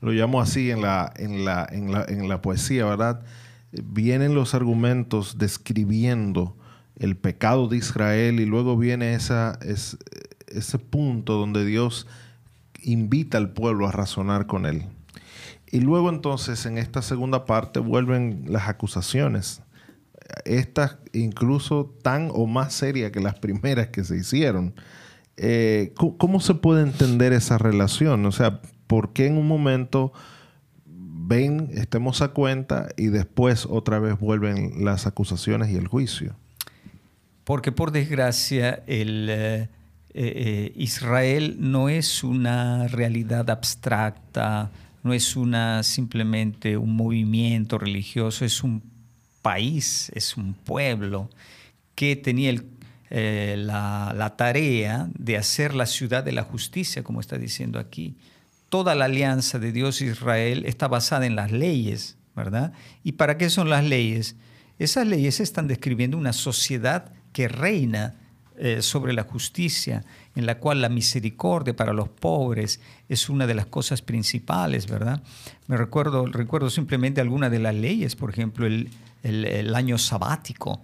lo 0.00 0.10
llamo 0.10 0.40
así 0.40 0.72
en 0.72 0.82
la, 0.82 1.12
en 1.16 1.44
la, 1.44 1.68
en 1.70 1.92
la, 1.92 2.04
en 2.08 2.28
la 2.28 2.42
poesía, 2.42 2.84
¿verdad? 2.84 3.24
Vienen 3.70 4.34
los 4.34 4.54
argumentos 4.54 5.38
describiendo 5.38 6.56
el 6.96 7.16
pecado 7.16 7.68
de 7.68 7.76
Israel 7.76 8.40
y 8.40 8.46
luego 8.46 8.76
viene 8.76 9.14
ese 9.14 10.78
punto 10.78 11.34
donde 11.34 11.64
Dios 11.64 12.06
invita 12.82 13.38
al 13.38 13.50
pueblo 13.50 13.88
a 13.88 13.92
razonar 13.92 14.46
con 14.46 14.66
él. 14.66 14.86
Y 15.70 15.80
luego 15.80 16.08
entonces 16.08 16.66
en 16.66 16.78
esta 16.78 17.02
segunda 17.02 17.46
parte 17.46 17.80
vuelven 17.80 18.44
las 18.46 18.68
acusaciones, 18.68 19.62
estas 20.44 20.98
incluso 21.12 21.96
tan 22.02 22.30
o 22.32 22.46
más 22.46 22.72
serias 22.74 23.10
que 23.10 23.20
las 23.20 23.38
primeras 23.38 23.88
que 23.88 24.04
se 24.04 24.16
hicieron. 24.16 24.74
Eh, 25.36 25.92
¿Cómo 25.96 26.38
se 26.38 26.54
puede 26.54 26.82
entender 26.82 27.32
esa 27.32 27.58
relación? 27.58 28.24
O 28.24 28.30
sea, 28.30 28.60
¿por 28.86 29.12
qué 29.12 29.26
en 29.26 29.36
un 29.36 29.48
momento 29.48 30.12
ven, 30.86 31.70
estemos 31.72 32.22
a 32.22 32.28
cuenta 32.28 32.88
y 32.96 33.06
después 33.06 33.66
otra 33.68 33.98
vez 33.98 34.18
vuelven 34.18 34.84
las 34.84 35.08
acusaciones 35.08 35.70
y 35.70 35.76
el 35.76 35.88
juicio? 35.88 36.36
Porque 37.44 37.72
por 37.72 37.92
desgracia 37.92 38.82
eh, 38.86 39.06
eh, 39.06 39.68
eh, 40.14 40.72
Israel 40.76 41.56
no 41.58 41.90
es 41.90 42.24
una 42.24 42.88
realidad 42.88 43.50
abstracta, 43.50 44.70
no 45.02 45.12
es 45.12 45.36
una, 45.36 45.82
simplemente 45.82 46.78
un 46.78 46.96
movimiento 46.96 47.76
religioso, 47.76 48.46
es 48.46 48.62
un 48.62 48.82
país, 49.42 50.10
es 50.14 50.38
un 50.38 50.54
pueblo 50.54 51.28
que 51.94 52.16
tenía 52.16 52.54
la, 53.10 54.14
la, 54.16 54.36
tarea 54.36 55.08
de 55.16 55.36
hacer 55.36 55.74
la 55.74 55.84
ciudad 55.84 56.24
de 56.24 56.32
la 56.32 56.42
justicia, 56.42 57.04
como 57.04 57.20
está 57.20 57.36
diciendo 57.36 57.78
aquí. 57.78 58.16
Toda 58.70 58.94
la 58.94 59.04
alianza 59.04 59.58
de 59.58 59.70
Dios 59.70 60.00
e 60.00 60.06
Israel 60.06 60.64
está 60.64 60.88
basada 60.88 61.26
en 61.26 61.36
las 61.36 61.52
leyes, 61.52 62.16
¿verdad? 62.34 62.72
¿Y 63.04 63.12
para 63.12 63.36
qué 63.36 63.50
son 63.50 63.68
las 63.68 63.84
leyes? 63.84 64.34
Esas 64.78 65.06
leyes 65.06 65.38
están 65.38 65.68
describiendo 65.68 66.16
una 66.16 66.32
sociedad 66.32 67.12
que 67.34 67.48
reina 67.48 68.14
eh, 68.56 68.82
sobre 68.82 69.12
la 69.12 69.24
justicia, 69.24 70.04
en 70.36 70.46
la 70.46 70.60
cual 70.60 70.80
la 70.80 70.88
misericordia 70.88 71.74
para 71.74 71.92
los 71.92 72.08
pobres 72.08 72.80
es 73.08 73.28
una 73.28 73.48
de 73.48 73.54
las 73.54 73.66
cosas 73.66 74.00
principales, 74.00 74.86
¿verdad? 74.86 75.20
Me 75.66 75.76
recuerdo, 75.76 76.24
recuerdo 76.26 76.70
simplemente 76.70 77.20
algunas 77.20 77.50
de 77.50 77.58
las 77.58 77.74
leyes, 77.74 78.14
por 78.14 78.30
ejemplo, 78.30 78.64
el, 78.66 78.90
el, 79.24 79.74
año 79.74 79.98
sabático. 79.98 80.80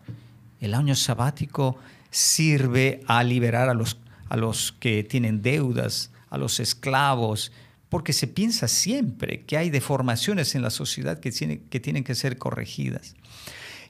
El 0.60 0.74
año 0.74 0.96
sabático 0.96 1.78
sirve 2.10 3.02
a 3.06 3.22
liberar 3.22 3.68
a 3.68 3.74
los, 3.74 3.98
a 4.28 4.36
los 4.36 4.72
que 4.72 5.04
tienen 5.04 5.40
deudas, 5.40 6.10
a 6.28 6.38
los 6.38 6.58
esclavos, 6.58 7.52
porque 7.88 8.12
se 8.12 8.26
piensa 8.26 8.66
siempre 8.66 9.44
que 9.44 9.56
hay 9.56 9.70
deformaciones 9.70 10.56
en 10.56 10.62
la 10.62 10.70
sociedad 10.70 11.20
que, 11.20 11.30
tiene, 11.30 11.60
que 11.70 11.78
tienen 11.78 12.02
que 12.02 12.16
ser 12.16 12.36
corregidas. 12.36 13.14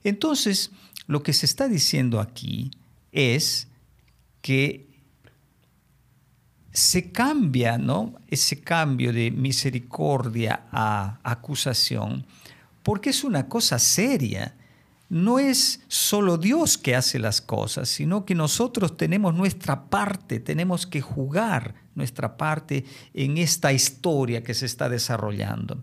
Entonces, 0.04 0.70
lo 1.10 1.24
que 1.24 1.32
se 1.32 1.44
está 1.44 1.66
diciendo 1.66 2.20
aquí 2.20 2.70
es 3.10 3.66
que 4.42 4.88
se 6.70 7.10
cambia, 7.10 7.78
¿no? 7.78 8.14
Ese 8.28 8.60
cambio 8.60 9.12
de 9.12 9.32
misericordia 9.32 10.68
a 10.70 11.18
acusación, 11.24 12.24
porque 12.84 13.10
es 13.10 13.24
una 13.24 13.48
cosa 13.48 13.80
seria. 13.80 14.54
No 15.08 15.40
es 15.40 15.80
solo 15.88 16.38
Dios 16.38 16.78
que 16.78 16.94
hace 16.94 17.18
las 17.18 17.40
cosas, 17.40 17.88
sino 17.88 18.24
que 18.24 18.36
nosotros 18.36 18.96
tenemos 18.96 19.34
nuestra 19.34 19.86
parte, 19.86 20.38
tenemos 20.38 20.86
que 20.86 21.00
jugar 21.00 21.74
nuestra 21.96 22.36
parte 22.36 22.84
en 23.14 23.36
esta 23.36 23.72
historia 23.72 24.44
que 24.44 24.54
se 24.54 24.66
está 24.66 24.88
desarrollando. 24.88 25.80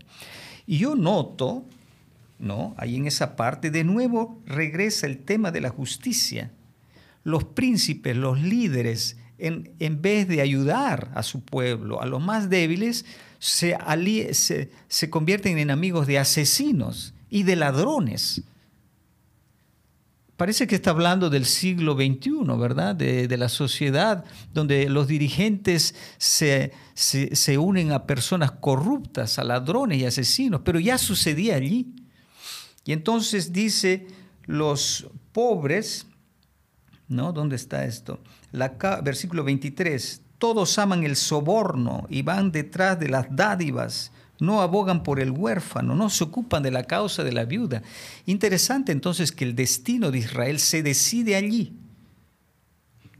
Y 0.66 0.78
yo 0.78 0.96
noto 0.96 1.66
¿no? 2.38 2.74
Ahí 2.78 2.96
en 2.96 3.06
esa 3.06 3.36
parte 3.36 3.70
de 3.70 3.84
nuevo 3.84 4.42
regresa 4.46 5.06
el 5.06 5.18
tema 5.18 5.50
de 5.50 5.60
la 5.60 5.70
justicia. 5.70 6.52
Los 7.24 7.44
príncipes, 7.44 8.16
los 8.16 8.40
líderes, 8.40 9.16
en, 9.38 9.72
en 9.78 10.02
vez 10.02 10.28
de 10.28 10.40
ayudar 10.40 11.10
a 11.14 11.22
su 11.22 11.42
pueblo, 11.42 12.00
a 12.00 12.06
los 12.06 12.22
más 12.22 12.50
débiles, 12.50 13.04
se, 13.38 13.76
se, 14.88 15.10
convierten 15.10 15.58
en 15.58 15.70
amigos 15.70 16.06
de 16.06 16.18
asesinos 16.18 17.14
y 17.30 17.44
de 17.44 17.56
ladrones. 17.56 18.42
Parece 20.36 20.66
que 20.66 20.76
está 20.76 20.90
hablando 20.90 21.30
del 21.30 21.46
siglo 21.46 21.94
XXI, 21.94 22.30
¿verdad? 22.58 22.94
De, 22.94 23.36
la 23.36 23.48
sociedad 23.48 24.24
donde 24.52 24.88
los 24.88 25.08
dirigentes 25.08 25.94
se, 26.16 26.72
se, 26.94 27.58
unen 27.58 27.92
a 27.92 28.06
personas 28.06 28.52
corruptas, 28.52 29.38
a 29.38 29.44
ladrones 29.44 29.98
y 29.98 30.04
asesinos, 30.04 30.60
pero 30.64 30.78
ya 30.78 30.98
sucedía 30.98 31.56
allí. 31.56 31.92
Y 32.88 32.94
entonces 32.94 33.52
dice, 33.52 34.06
los 34.46 35.08
pobres, 35.32 36.06
¿no? 37.06 37.34
¿Dónde 37.34 37.54
está 37.56 37.84
esto? 37.84 38.18
La, 38.50 38.78
versículo 39.04 39.44
23, 39.44 40.22
todos 40.38 40.78
aman 40.78 41.04
el 41.04 41.14
soborno 41.14 42.06
y 42.08 42.22
van 42.22 42.50
detrás 42.50 42.98
de 42.98 43.10
las 43.10 43.26
dádivas, 43.28 44.10
no 44.40 44.62
abogan 44.62 45.02
por 45.02 45.20
el 45.20 45.32
huérfano, 45.32 45.94
no 45.94 46.08
se 46.08 46.24
ocupan 46.24 46.62
de 46.62 46.70
la 46.70 46.84
causa 46.84 47.22
de 47.24 47.32
la 47.32 47.44
viuda. 47.44 47.82
Interesante 48.24 48.90
entonces 48.90 49.32
que 49.32 49.44
el 49.44 49.54
destino 49.54 50.10
de 50.10 50.20
Israel 50.20 50.58
se 50.58 50.82
decide 50.82 51.36
allí. 51.36 51.76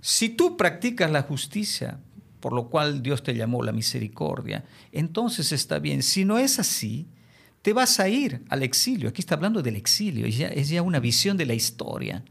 Si 0.01 0.31
tú 0.31 0.57
practicas 0.57 1.11
la 1.11 1.25
justicia, 1.25 2.01
por 2.41 2.55
lo 2.55 2.71
cual 2.71 3.03
Dios 3.03 3.23
te 3.23 3.35
llamó 3.35 3.63
la 3.63 3.73
misericordia, 3.73 4.65
entonces 4.93 5.53
está 5.53 5.79
bien. 5.79 6.03
Si 6.03 6.25
no 6.25 6.39
es 6.39 6.59
así, 6.59 7.07
te 7.63 7.73
vas 7.73 8.01
a 8.01 8.09
ir 8.09 8.43
al 8.49 8.63
exilio. 8.63 9.09
Aquí 9.09 9.21
está 9.21 9.35
hablando 9.35 9.63
del 9.63 9.77
exilio, 9.77 10.27
es 10.27 10.37
ya, 10.37 10.49
es 10.49 10.69
ya 10.69 10.83
una 10.83 11.01
visión 11.01 11.37
de 11.37 11.47
la 11.47 11.55
historia. 11.55 12.25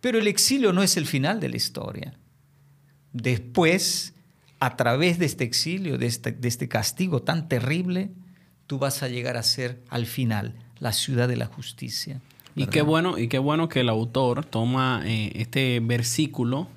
Pero 0.00 0.18
el 0.18 0.26
exilio 0.26 0.72
no 0.72 0.82
es 0.82 0.96
el 0.96 1.06
final 1.06 1.40
de 1.40 1.48
la 1.48 1.56
historia. 1.56 2.14
Después, 3.12 4.14
a 4.60 4.76
través 4.76 5.18
de 5.18 5.26
este 5.26 5.44
exilio, 5.44 5.98
de 5.98 6.06
este, 6.06 6.32
de 6.32 6.48
este 6.48 6.68
castigo 6.68 7.22
tan 7.22 7.48
terrible, 7.48 8.10
tú 8.66 8.78
vas 8.78 9.02
a 9.02 9.08
llegar 9.08 9.36
a 9.36 9.42
ser 9.42 9.82
al 9.88 10.06
final 10.06 10.54
la 10.78 10.92
ciudad 10.92 11.28
de 11.28 11.36
la 11.36 11.46
justicia. 11.46 12.20
Y 12.54 12.66
qué, 12.66 12.82
bueno, 12.82 13.18
y 13.18 13.28
qué 13.28 13.38
bueno 13.38 13.68
que 13.68 13.80
el 13.80 13.88
autor 13.88 14.44
toma 14.44 15.02
eh, 15.04 15.32
este 15.34 15.80
versículo 15.80 16.68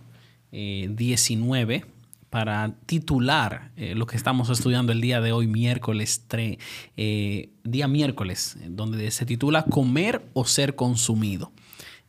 19 0.51 1.75
eh, 1.75 1.85
para 2.29 2.75
titular 2.85 3.71
eh, 3.75 3.95
lo 3.95 4.05
que 4.05 4.15
estamos 4.15 4.49
estudiando 4.49 4.91
el 4.91 5.01
día 5.01 5.19
de 5.21 5.31
hoy, 5.31 5.47
miércoles, 5.47 6.25
eh, 6.97 7.49
día 7.63 7.87
miércoles, 7.87 8.57
donde 8.67 9.09
se 9.11 9.25
titula 9.25 9.63
Comer 9.63 10.29
o 10.33 10.45
ser 10.45 10.75
consumido. 10.75 11.51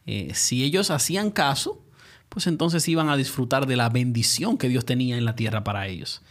Eh, 0.07 0.33
si 0.35 0.63
ellos 0.63 0.91
hacían 0.91 1.31
caso, 1.31 1.83
pues 2.29 2.47
entonces 2.47 2.87
iban 2.89 3.09
a 3.09 3.17
disfrutar 3.17 3.67
de 3.67 3.77
la 3.77 3.89
bendición 3.89 4.59
que 4.59 4.69
Dios 4.69 4.85
tenía 4.85 5.17
en 5.17 5.25
la 5.25 5.37
tierra 5.37 5.65
para 5.65 5.89
ellos. 5.89 6.23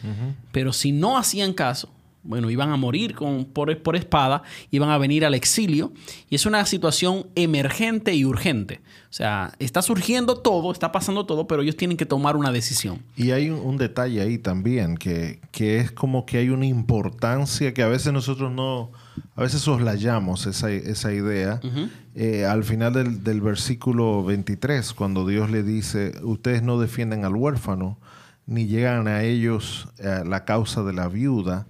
Pero 0.51 0.71
si 0.71 0.91
no 0.91 1.17
hacían 1.17 1.53
caso, 1.53 1.93
bueno, 2.29 2.51
iban 2.51 2.69
a 2.69 2.77
morir 2.77 3.15
con, 3.15 3.43
por, 3.43 3.75
por, 3.81 3.95
espada, 3.95 4.43
iban 4.69 4.91
a 4.91 4.99
venir 4.99 5.25
al 5.25 5.33
exilio. 5.33 5.91
Y 6.29 6.35
es 6.35 6.45
una 6.45 6.63
situación 6.67 7.25
emergente 7.33 8.13
y 8.13 8.23
urgente. 8.23 8.81
O 9.09 9.13
sea, 9.13 9.51
está 9.57 9.81
surgiendo 9.81 10.37
todo, 10.37 10.71
está 10.71 10.91
pasando 10.91 11.25
todo, 11.25 11.47
pero 11.47 11.63
ellos 11.63 11.75
tienen 11.75 11.97
que 11.97 12.05
tomar 12.05 12.35
una 12.35 12.51
decisión. 12.51 13.01
Y 13.17 13.31
hay 13.31 13.49
un, 13.49 13.77
detalle 13.77 14.21
ahí 14.21 14.37
también, 14.37 14.95
que, 14.95 15.39
es 15.57 15.91
como 15.91 16.27
que 16.27 16.37
hay 16.37 16.49
una 16.49 16.67
importancia 16.67 17.73
que 17.73 17.81
a 17.81 17.87
veces 17.87 18.13
nosotros 18.13 18.51
no, 18.51 18.91
a 19.35 19.41
veces 19.41 19.61
soslayamos 19.61 20.45
esa, 20.45 20.69
esa 20.69 21.11
idea. 21.11 21.59
Eh, 22.13 22.45
al 22.45 22.63
final 22.63 22.93
del, 22.93 23.23
del 23.23 23.41
versículo 23.41 24.23
23, 24.23 24.93
cuando 24.93 25.25
Dios 25.25 25.49
le 25.49 25.63
dice, 25.63 26.11
ustedes 26.21 26.61
no 26.61 26.79
defienden 26.79 27.25
al 27.25 27.35
huérfano, 27.35 27.97
ni 28.45 28.67
llegan 28.67 29.07
a 29.07 29.23
ellos 29.23 29.87
eh, 29.97 30.21
la 30.27 30.45
causa 30.45 30.83
de 30.83 30.93
la 30.93 31.07
viuda 31.07 31.65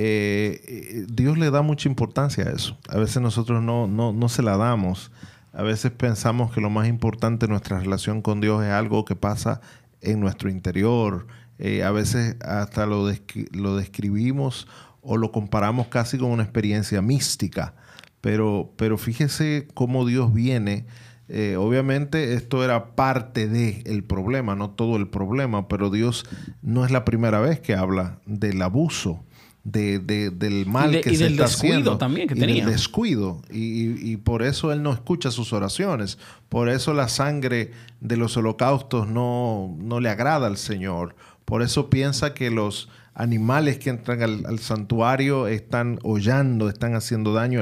eh, 0.00 1.06
Dios 1.08 1.38
le 1.38 1.50
da 1.50 1.62
mucha 1.62 1.88
importancia 1.88 2.44
a 2.44 2.50
eso. 2.50 2.78
A 2.88 2.98
veces 2.98 3.20
nosotros 3.20 3.62
no, 3.62 3.88
no, 3.88 4.28
se 4.28 4.42
la 4.42 4.56
damos. 4.56 5.10
A 5.52 5.62
veces 5.62 5.90
pensamos 5.90 6.52
que 6.52 6.60
lo 6.60 6.70
más 6.70 6.86
importante 6.86 7.46
en 7.46 7.50
nuestra 7.50 7.80
relación 7.80 8.22
con 8.22 8.40
Dios 8.40 8.62
es 8.62 8.70
algo 8.70 9.04
que 9.04 9.16
pasa 9.16 9.60
en 10.00 10.20
nuestro 10.20 10.50
interior. 10.50 11.26
Eh, 11.58 11.82
a 11.82 11.90
veces 11.90 12.36
hasta 12.42 12.86
lo, 12.86 13.10
lo 13.52 13.76
describimos 13.76 14.68
o 15.02 15.16
lo 15.16 15.32
comparamos 15.32 15.88
casi 15.88 16.16
con 16.16 16.30
una 16.30 16.44
experiencia 16.44 17.02
mística. 17.02 17.74
Pero, 18.20 18.72
pero 18.76 18.98
fíjese 18.98 19.66
cómo 19.74 20.06
Dios 20.06 20.32
viene 20.32 20.86
Eh, 21.30 21.56
obviamente 21.58 22.32
esto 22.32 22.64
era 22.64 22.96
parte 22.96 23.48
del 23.48 23.82
el 23.84 24.02
problema, 24.02 24.56
no 24.56 24.70
todo 24.70 24.96
el 24.96 25.08
problema, 25.08 25.68
pero 25.68 25.90
Dios 25.90 26.24
no 26.62 26.86
es 26.86 26.90
la 26.90 27.04
primera 27.04 27.38
vez 27.40 27.60
que 27.60 27.74
habla 27.74 28.18
del 28.24 28.62
abuso. 28.62 29.22
De, 29.70 29.98
del 30.30 30.66
mal 30.66 31.00
que 31.00 31.14
se 31.14 31.26
está 31.26 31.44
haciendo 31.44 31.98
también 31.98 32.26
que 32.26 32.34
y 32.34 32.38
tenía. 32.38 32.64
del 32.64 32.72
descuido 32.72 33.42
y, 33.50 34.12
y, 34.12 34.16
por 34.16 34.42
eso 34.42 34.72
él 34.72 34.82
no 34.82 34.92
escucha 34.92 35.30
sus 35.30 35.52
oraciones 35.52 36.16
por 36.48 36.68
eso 36.68 36.94
la 36.94 37.08
sangre 37.08 37.72
de 38.00 38.16
los 38.16 38.36
holocaustos 38.36 39.08
no, 39.08 39.76
no 39.78 40.00
le 40.00 40.08
agrada 40.08 40.46
al 40.46 40.56
Señor 40.56 41.16
por 41.44 41.62
eso 41.62 41.90
piensa 41.90 42.34
que 42.34 42.50
los 42.50 42.88
animales 43.18 43.78
que 43.78 43.90
entran 43.90 44.22
al, 44.22 44.58
santuario 44.60 45.48
están 45.48 45.98
hollando, 46.02 46.68
están 46.68 46.94
haciendo 46.94 47.32
daño 47.32 47.60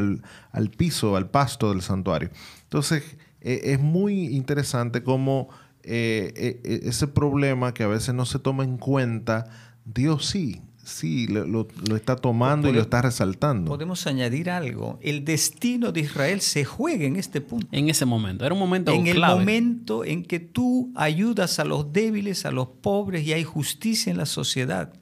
al, 0.53 0.71
piso, 0.71 1.17
al 1.17 1.31
pasto 1.31 1.71
del 1.71 1.81
santuario. 1.81 2.29
Entonces, 2.65 3.17
e, 3.41 3.73
es 3.73 3.81
muy 3.81 4.37
interesante 4.37 5.03
cómo 5.03 5.49
eh, 5.83 6.33
e, 6.37 6.61
e, 6.63 6.89
ese 6.89 7.07
problema 7.09 7.73
que 7.73 7.85
a 7.85 7.87
veces 7.87 8.15
no 8.15 8.27
se 8.27 8.39
toma 8.39 8.65
en 8.65 8.77
cuenta, 8.77 9.47
Dios 9.87 10.27
sí 10.27 10.61
sí 10.87 11.27
lo, 11.27 11.67
está 11.97 12.15
tomando 12.17 12.69
y 12.69 12.73
lo 12.73 12.81
está 12.81 13.03
resaltando. 13.03 13.69
Podemos 13.69 14.07
añadir 14.07 14.49
algo. 14.49 14.99
El 15.03 15.25
destino 15.25 15.91
de 15.91 16.01
Israel 16.01 16.41
se 16.41 16.65
juega 16.65 17.05
en 17.05 17.17
este 17.17 17.41
punto. 17.41 17.67
En 17.73 17.89
ese 17.91 18.07
momento. 18.07 18.47
Era 18.47 18.55
un 18.55 18.61
momento 18.61 18.93
En 18.93 19.09
el 19.09 19.21
momento 19.21 20.05
en 20.05 20.23
que 20.23 20.39
tú 20.39 20.93
ayudas 20.95 21.59
a 21.59 21.65
los 21.65 21.93
débiles, 21.93 22.47
a 22.47 22.53
los 22.53 22.69
pobres 22.69 23.27
y 23.27 23.33
hay 23.33 23.43
justicia 23.43 24.11
en 24.11 24.17
la 24.17 24.27
sociedad. 24.27 24.93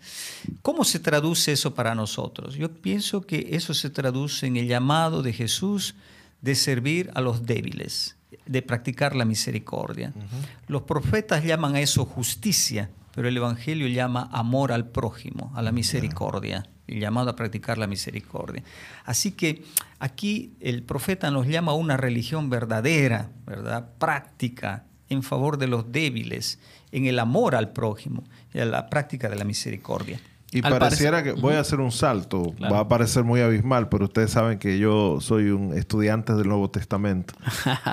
¿Cómo 0.62 0.84
se 0.84 0.98
traduce 0.98 1.52
eso 1.52 1.74
para 1.74 1.94
nosotros? 1.94 2.54
Yo 2.54 2.72
pienso 2.72 3.20
que 3.20 3.48
eso 3.52 3.74
se 3.74 3.90
traduce 3.90 4.46
en 4.46 4.56
el 4.56 4.66
llamado 4.66 5.22
de 5.22 5.34
Jesús 5.34 5.94
de 6.40 6.54
servir 6.54 7.10
a 7.14 7.20
los 7.20 7.44
débiles, 7.44 8.16
de 8.46 8.62
practicar 8.62 9.14
la 9.14 9.26
misericordia. 9.26 10.14
Los 10.66 10.82
profetas 10.82 11.44
llaman 11.44 11.74
a 11.74 11.80
eso 11.80 12.06
justicia 12.06 12.88
pero 13.14 13.28
el 13.28 13.36
Evangelio 13.36 13.86
llama 13.86 14.28
amor 14.32 14.72
al 14.72 14.88
prójimo, 14.88 15.52
a 15.54 15.62
la 15.62 15.72
misericordia, 15.72 16.66
el 16.86 17.00
llamado 17.00 17.30
a 17.30 17.36
practicar 17.36 17.78
la 17.78 17.86
misericordia. 17.86 18.62
Así 19.04 19.32
que 19.32 19.62
aquí 20.00 20.54
el 20.60 20.82
profeta 20.82 21.30
nos 21.30 21.46
llama 21.46 21.72
a 21.72 21.76
una 21.76 21.96
religión 21.96 22.50
verdadera, 22.50 23.30
¿verdad? 23.46 23.88
práctica, 23.98 24.84
en 25.08 25.22
favor 25.22 25.58
de 25.58 25.68
los 25.68 25.92
débiles, 25.92 26.58
en 26.90 27.06
el 27.06 27.18
amor 27.18 27.54
al 27.54 27.72
prójimo 27.72 28.24
y 28.52 28.58
a 28.58 28.64
la 28.64 28.88
práctica 28.88 29.28
de 29.28 29.36
la 29.36 29.44
misericordia. 29.44 30.20
Y 30.54 30.62
pareciera 30.62 31.24
que 31.24 31.32
voy 31.32 31.54
a 31.54 31.60
hacer 31.60 31.80
un 31.80 31.90
salto, 31.90 32.54
va 32.62 32.78
a 32.78 32.88
parecer 32.88 33.24
muy 33.24 33.40
abismal, 33.40 33.88
pero 33.88 34.04
ustedes 34.04 34.30
saben 34.30 34.60
que 34.60 34.78
yo 34.78 35.18
soy 35.20 35.50
un 35.50 35.76
estudiante 35.76 36.32
del 36.34 36.48
Nuevo 36.48 36.70
Testamento. 36.70 37.34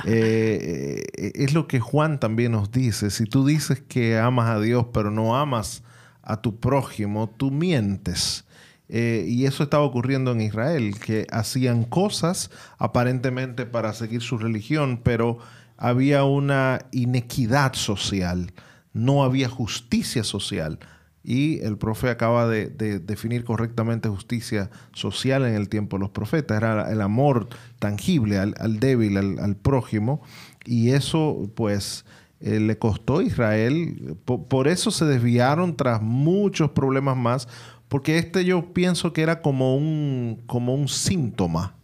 Eh, 0.05 1.03
eh, 1.15 1.31
es 1.35 1.53
lo 1.53 1.67
que 1.67 1.79
Juan 1.79 2.19
también 2.19 2.53
nos 2.53 2.71
dice, 2.71 3.11
si 3.11 3.25
tú 3.25 3.45
dices 3.45 3.81
que 3.81 4.17
amas 4.17 4.49
a 4.49 4.59
Dios 4.59 4.87
pero 4.91 5.11
no 5.11 5.37
amas 5.37 5.83
a 6.23 6.41
tu 6.41 6.59
prójimo, 6.59 7.29
tú 7.37 7.51
mientes. 7.51 8.45
Eh, 8.89 9.25
y 9.27 9.45
eso 9.45 9.63
estaba 9.63 9.83
ocurriendo 9.83 10.31
en 10.31 10.41
Israel, 10.41 10.99
que 10.99 11.27
hacían 11.31 11.83
cosas 11.83 12.51
aparentemente 12.77 13.65
para 13.65 13.93
seguir 13.93 14.21
su 14.21 14.37
religión, 14.37 14.99
pero 15.03 15.39
había 15.77 16.23
una 16.23 16.79
inequidad 16.91 17.73
social, 17.73 18.51
no 18.93 19.23
había 19.23 19.49
justicia 19.49 20.23
social 20.23 20.79
y 21.23 21.59
el 21.59 21.77
profe 21.77 22.09
acaba 22.09 22.47
de, 22.47 22.67
definir 22.99 23.43
correctamente 23.43 24.09
justicia 24.09 24.71
social 24.93 25.45
en 25.45 25.53
el 25.53 25.69
tiempo 25.69 25.97
de 25.97 26.01
los 26.01 26.09
profetas. 26.09 26.57
Era 26.57 26.91
el 26.91 27.01
amor 27.01 27.49
tangible 27.79 28.39
al, 28.39 28.79
débil, 28.79 29.17
al, 29.17 29.55
prójimo. 29.55 30.21
Y 30.65 30.89
eso, 30.89 31.51
pues, 31.53 32.05
eh, 32.39 32.59
le 32.59 32.77
costó 32.79 33.19
a 33.19 33.23
Israel. 33.23 34.17
Por, 34.25 34.67
eso 34.67 34.89
se 34.89 35.05
desviaron 35.05 35.75
tras 35.75 36.01
muchos 36.01 36.71
problemas 36.71 37.17
más. 37.17 37.47
Porque 37.87 38.17
este 38.17 38.43
yo 38.43 38.73
pienso 38.73 39.13
que 39.13 39.21
era 39.21 39.41
como 39.41 39.75
un, 39.75 40.41
como 40.47 40.73
un 40.73 40.87
síntoma. 40.87 41.75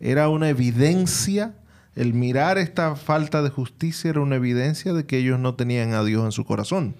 Era 0.00 0.28
una 0.28 0.48
evidencia. 0.48 1.54
El 1.94 2.12
mirar 2.12 2.58
esta 2.58 2.96
falta 2.96 3.40
de 3.42 3.50
justicia 3.50 4.10
era 4.10 4.20
una 4.20 4.34
evidencia 4.34 4.92
de 4.92 5.06
que 5.06 5.18
ellos 5.18 5.38
no 5.38 5.54
tenían 5.54 5.92
a 5.92 6.02
Dios 6.02 6.24
en 6.24 6.32
su 6.32 6.44
corazón. 6.44 6.96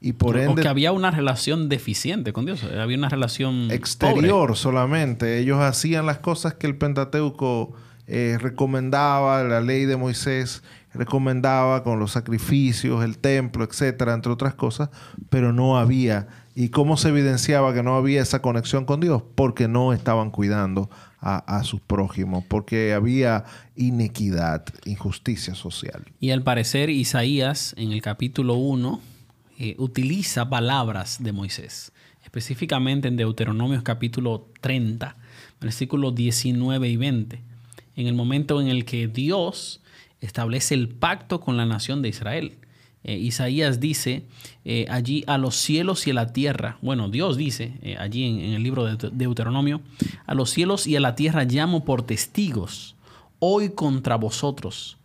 Y 0.00 0.14
por 0.14 0.38
ende. 0.38 0.62
que 0.62 0.68
había 0.68 0.92
una 0.92 1.10
relación 1.10 1.68
deficiente 1.68 2.32
con 2.32 2.46
Dios. 2.46 2.64
Había 2.64 2.96
una 2.96 3.10
relación. 3.10 3.70
Exterior 3.70 4.56
solamente. 4.56 5.38
Ellos 5.38 5.60
hacían 5.60 6.06
las 6.06 6.18
cosas 6.18 6.54
que 6.54 6.66
el 6.66 6.76
Pentateuco 6.76 7.74
eh, 8.06 8.38
recomendaba, 8.40 9.44
la 9.44 9.60
ley 9.60 9.84
de 9.84 9.96
Moisés 9.96 10.62
recomendaba 10.92 11.84
con 11.84 12.00
los 12.00 12.12
sacrificios, 12.12 13.04
el 13.04 13.18
templo, 13.18 13.62
etcétera, 13.62 14.14
entre 14.14 14.32
otras 14.32 14.54
cosas, 14.54 14.88
pero 15.28 15.52
no 15.52 15.78
había. 15.78 16.26
¿Y 16.54 16.70
cómo 16.70 16.96
se 16.96 17.10
evidenciaba 17.10 17.72
que 17.72 17.82
no 17.82 17.94
había 17.96 18.22
esa 18.22 18.42
conexión 18.42 18.84
con 18.84 19.00
Dios? 19.00 19.22
Porque 19.36 19.68
no 19.68 19.92
estaban 19.92 20.30
cuidando 20.30 20.90
a, 21.20 21.36
a, 21.36 21.62
sus 21.62 21.80
prójimos, 21.80 22.44
porque 22.48 22.92
había 22.92 23.44
inequidad, 23.76 24.64
injusticia 24.84 25.54
social. 25.54 26.02
Y 26.18 26.30
al 26.30 26.42
parecer 26.42 26.90
Isaías 26.90 27.74
en 27.78 27.92
el 27.92 28.02
capítulo 28.02 28.54
1 28.54 29.00
eh, 29.62 29.74
utiliza 29.76 30.48
palabras 30.48 31.22
de 31.22 31.32
Moisés, 31.32 31.92
específicamente 32.24 33.08
en 33.08 33.18
Deuteronomios 33.18 33.82
capítulo 33.82 34.48
30, 34.62 35.16
versículos 35.60 36.14
19 36.14 36.88
y 36.88 36.96
20, 36.96 37.42
en 37.96 38.06
el 38.06 38.14
momento 38.14 38.62
en 38.62 38.68
el 38.68 38.86
que 38.86 39.06
Dios 39.06 39.82
establece 40.22 40.72
el 40.72 40.88
pacto 40.88 41.40
con 41.40 41.58
la 41.58 41.66
nación 41.66 42.00
de 42.00 42.08
Israel. 42.08 42.56
Eh, 43.04 43.18
Isaías 43.18 43.80
dice 43.80 44.22
eh, 44.64 44.86
allí 44.88 45.24
a 45.26 45.36
los 45.36 45.56
cielos 45.56 46.06
y 46.06 46.12
a 46.12 46.14
la 46.14 46.32
tierra, 46.32 46.78
bueno, 46.80 47.10
Dios 47.10 47.36
dice 47.36 47.74
allí 47.98 48.24
en, 48.24 48.40
en 48.40 48.52
el 48.54 48.62
libro 48.62 48.86
de 48.86 49.10
Deuteronomio, 49.10 49.82
a 50.24 50.32
los 50.32 50.48
cielos 50.48 50.86
y 50.86 50.96
a 50.96 51.00
la 51.00 51.16
tierra 51.16 51.44
llamo 51.44 51.84
por 51.84 52.00
testigos 52.00 52.96
hoy 53.40 53.68
contra 53.74 54.16
vosotros 54.16 54.96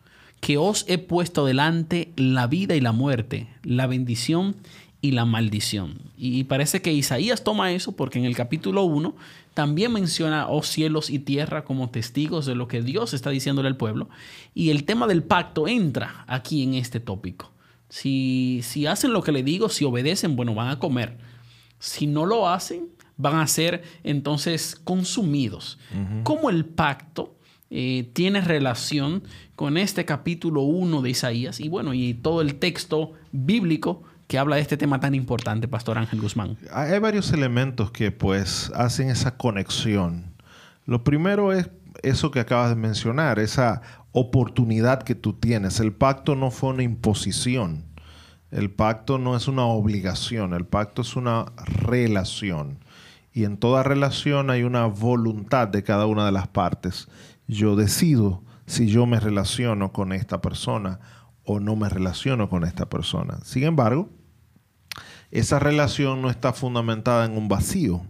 que 0.45 0.59
os 0.59 0.85
he 0.87 0.99
puesto 0.99 1.43
delante 1.43 2.13
la 2.17 2.45
vida 2.45 2.75
y 2.75 2.79
la 2.79 2.91
muerte, 2.91 3.47
la 3.63 3.87
bendición 3.87 4.55
y 5.01 5.09
la 5.09 5.25
maldición. 5.25 5.97
Y 6.19 6.43
parece 6.43 6.83
que 6.83 6.93
Isaías 6.93 7.43
toma 7.43 7.71
eso 7.71 7.93
porque 7.93 8.19
en 8.19 8.25
el 8.25 8.35
capítulo 8.35 8.83
1 8.83 9.15
también 9.55 9.91
menciona, 9.91 10.47
oh 10.47 10.61
cielos 10.61 11.09
y 11.09 11.17
tierra, 11.17 11.63
como 11.63 11.89
testigos 11.89 12.45
de 12.45 12.53
lo 12.53 12.67
que 12.67 12.83
Dios 12.83 13.15
está 13.15 13.31
diciéndole 13.31 13.69
al 13.69 13.75
pueblo. 13.75 14.07
Y 14.53 14.69
el 14.69 14.83
tema 14.83 15.07
del 15.07 15.23
pacto 15.23 15.67
entra 15.67 16.23
aquí 16.27 16.61
en 16.61 16.75
este 16.75 16.99
tópico. 16.99 17.51
Si, 17.89 18.59
si 18.61 18.85
hacen 18.85 19.13
lo 19.13 19.23
que 19.23 19.31
le 19.31 19.41
digo, 19.41 19.69
si 19.69 19.83
obedecen, 19.83 20.35
bueno, 20.35 20.53
van 20.53 20.69
a 20.69 20.77
comer. 20.77 21.17
Si 21.79 22.05
no 22.05 22.27
lo 22.27 22.47
hacen, 22.47 22.89
van 23.17 23.37
a 23.37 23.47
ser 23.47 23.81
entonces 24.03 24.75
consumidos. 24.75 25.79
Como 26.21 26.51
el 26.51 26.65
pacto 26.65 27.35
eh, 27.77 28.09
tiene 28.13 28.39
relación 28.39 29.23
con 29.57 29.75
este 29.75 30.05
capítulo 30.05 30.61
1 30.61 31.01
de 31.01 31.09
Isaías 31.09 31.59
y 31.59 31.67
bueno, 31.67 31.93
y 31.93 32.13
todo 32.13 32.39
el 32.39 32.55
texto 32.55 33.11
bíblico 33.33 34.01
que 34.27 34.37
habla 34.37 34.55
de 34.55 34.61
este 34.61 34.77
tema 34.77 35.01
tan 35.01 35.13
importante, 35.13 35.67
Pastor 35.67 35.97
Ángel 35.97 36.21
Guzmán. 36.21 36.55
Hay 36.71 36.97
varios 36.99 37.33
elementos 37.33 37.91
que 37.91 38.11
pues 38.11 38.71
hacen 38.75 39.09
esa 39.09 39.35
conexión. 39.35 40.33
Lo 40.85 41.03
primero 41.03 41.51
es 41.51 41.69
eso 42.01 42.31
que 42.31 42.39
acabas 42.39 42.69
de 42.69 42.77
mencionar, 42.77 43.39
esa 43.39 43.81
oportunidad 44.13 45.03
que 45.03 45.13
tú 45.13 45.33
tienes. 45.33 45.81
El 45.81 45.91
pacto 45.91 46.33
no 46.35 46.51
fue 46.51 46.69
una 46.69 46.83
imposición. 46.83 47.83
El 48.51 48.71
pacto 48.71 49.17
no 49.17 49.35
es 49.35 49.49
una 49.49 49.65
obligación, 49.65 50.53
el 50.53 50.65
pacto 50.65 51.01
es 51.01 51.17
una 51.17 51.47
relación. 51.81 52.79
Y 53.33 53.43
en 53.43 53.57
toda 53.57 53.83
relación 53.83 54.49
hay 54.49 54.63
una 54.63 54.85
voluntad 54.85 55.67
de 55.67 55.83
cada 55.83 56.05
una 56.05 56.25
de 56.25 56.31
las 56.31 56.47
partes 56.47 57.09
yo 57.47 57.75
decido 57.75 58.43
si 58.65 58.87
yo 58.87 59.05
me 59.05 59.19
relaciono 59.19 59.91
con 59.91 60.11
esta 60.11 60.41
persona 60.41 60.99
o 61.43 61.59
no 61.59 61.75
me 61.75 61.89
relaciono 61.89 62.49
con 62.49 62.63
esta 62.63 62.89
persona. 62.89 63.39
Sin 63.43 63.63
embargo, 63.63 64.09
esa 65.31 65.59
relación 65.59 66.21
no 66.21 66.29
está 66.29 66.53
fundamentada 66.53 67.25
en 67.25 67.37
un 67.37 67.47
vacío, 67.47 68.01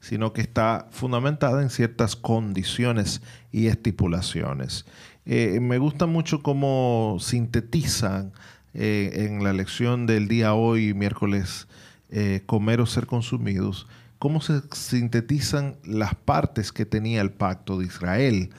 sino 0.00 0.32
que 0.32 0.42
está 0.42 0.88
fundamentada 0.90 1.62
en 1.62 1.70
ciertas 1.70 2.14
condiciones 2.16 3.22
y 3.52 3.68
estipulaciones. 3.68 4.84
Eh, 5.24 5.58
me 5.60 5.78
gusta 5.78 6.04
mucho 6.04 6.42
cómo 6.42 7.16
sintetizan 7.20 8.32
eh, 8.74 9.28
en 9.30 9.42
la 9.42 9.54
lección 9.54 10.04
del 10.04 10.28
día 10.28 10.52
hoy, 10.52 10.92
miércoles, 10.92 11.68
eh, 12.10 12.42
comer 12.44 12.82
o 12.82 12.86
ser 12.86 13.06
consumidos, 13.06 13.86
cómo 14.18 14.42
se 14.42 14.60
sintetizan 14.72 15.76
las 15.84 16.14
partes 16.14 16.72
que 16.72 16.84
tenía 16.84 17.22
el 17.22 17.30
pacto 17.30 17.78
de 17.78 17.86
Israel 17.86 18.50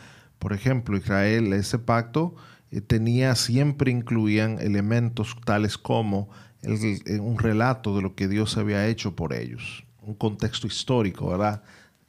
por 0.45 0.53
ejemplo, 0.53 0.95
Israel, 0.95 1.53
ese 1.53 1.79
pacto 1.79 2.35
eh, 2.69 2.79
tenía, 2.79 3.33
siempre 3.33 3.89
incluían 3.89 4.59
elementos 4.59 5.35
tales 5.43 5.75
como 5.75 6.29
eh, 6.61 7.19
un 7.19 7.39
relato 7.39 7.95
de 7.95 8.03
lo 8.03 8.13
que 8.13 8.27
Dios 8.27 8.55
había 8.55 8.85
hecho 8.85 9.15
por 9.15 9.33
ellos, 9.33 9.85
un 10.03 10.13
contexto 10.13 10.67
histórico, 10.67 11.31
¿verdad? 11.31 11.63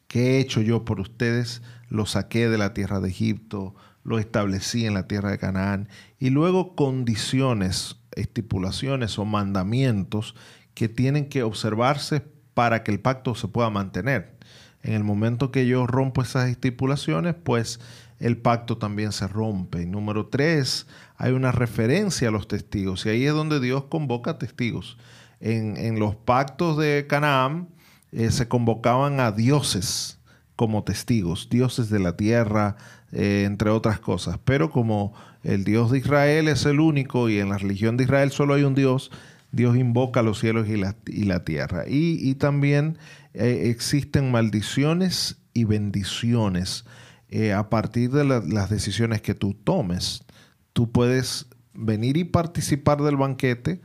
¿Qué 0.07 0.33
he 0.33 0.41
hecho 0.41 0.61
yo 0.61 0.85
por 0.85 1.01
ustedes? 1.01 1.63
Los 1.89 2.11
saqué 2.11 2.51
de 2.51 2.59
la 2.59 2.75
tierra 2.75 3.01
de 3.01 3.09
Egipto, 3.09 3.75
lo 4.05 4.19
establecí 4.19 4.85
en 4.85 4.93
la 4.93 5.09
tierra 5.09 5.31
de 5.31 5.39
Canaán. 5.39 5.89
Y 6.19 6.29
luego 6.29 6.77
condiciones, 6.77 7.97
estipulaciones 8.17 9.19
o 9.19 9.25
mandamientos 9.25 10.35
que 10.75 10.91
tienen 10.91 11.31
que 11.31 11.43
observarse 11.43 12.23
para 12.53 12.83
que 12.83 12.93
el 12.93 13.01
pacto 13.01 13.35
se 13.35 13.49
pueda 13.49 13.71
mantener. 13.71 14.37
En 14.83 14.93
el 14.93 15.05
momento 15.05 15.51
que 15.51 15.67
yo 15.67 15.87
rompo 15.87 16.21
esas 16.23 16.49
estipulaciones, 16.49 17.35
pues 17.35 17.81
el 18.19 18.39
pacto 18.39 18.79
también 18.79 19.13
se 19.13 19.29
rompe. 19.29 19.83
Y 19.83 19.87
número 19.87 20.27
tres, 20.27 20.87
hay 21.17 21.33
una 21.33 21.53
referencia 21.53 22.29
a 22.29 22.31
los 22.31 22.49
testigos. 22.49 23.05
Y 23.07 23.11
ahí 23.11 23.27
es 23.27 23.33
donde 23.33 23.61
Dios 23.61 23.85
convoca 23.85 24.39
testigos. 24.39 24.97
En, 25.41 25.99
los 25.99 26.17
pactos 26.17 26.79
de 26.79 27.07
Canaán 27.09 27.69
eh, 28.13 28.31
se 28.31 28.49
convocaban 28.49 29.21
a 29.21 29.33
dioses 29.33 30.19
como 30.57 30.85
testigos, 30.85 31.49
dioses 31.51 31.91
de 31.91 31.99
la 31.99 32.17
tierra, 32.17 32.77
eh, 33.13 33.45
entre 33.47 33.69
otras 33.71 34.01
cosas. 34.01 34.39
Pero 34.45 34.71
como 34.71 35.13
el 35.43 35.65
Dios 35.65 35.91
de 35.91 35.99
Israel 35.99 36.49
es 36.49 36.65
el 36.65 36.81
único 36.81 37.29
y 37.29 37.39
en 37.39 37.51
la 37.51 37.59
religión 37.59 37.97
de 37.97 38.05
Israel 38.05 38.31
solo 38.31 38.55
hay 38.55 38.63
un 38.63 38.75
Dios, 38.75 39.11
Dios 39.53 39.77
invoca 39.77 40.23
los 40.23 40.41
cielos 40.41 40.69
y 40.69 40.77
la, 40.77 40.97
y 41.07 41.25
la 41.25 41.45
tierra. 41.45 41.85
Y, 41.87 42.35
también 42.37 42.99
eh, 43.35 43.71
existen 43.71 44.31
maldiciones 44.31 45.37
y 45.53 45.65
bendiciones 45.65 46.85
eh, 47.29 47.53
a 47.53 47.69
partir 47.69 48.11
de 48.11 48.25
las 48.25 48.71
decisiones 48.71 49.21
que 49.21 49.35
tú 49.35 49.55
tomes. 49.55 50.25
Tú 50.73 50.91
puedes 50.91 51.47
venir 51.75 52.17
y 52.17 52.25
participar 52.25 53.03
del 53.03 53.17
banquete 53.17 53.81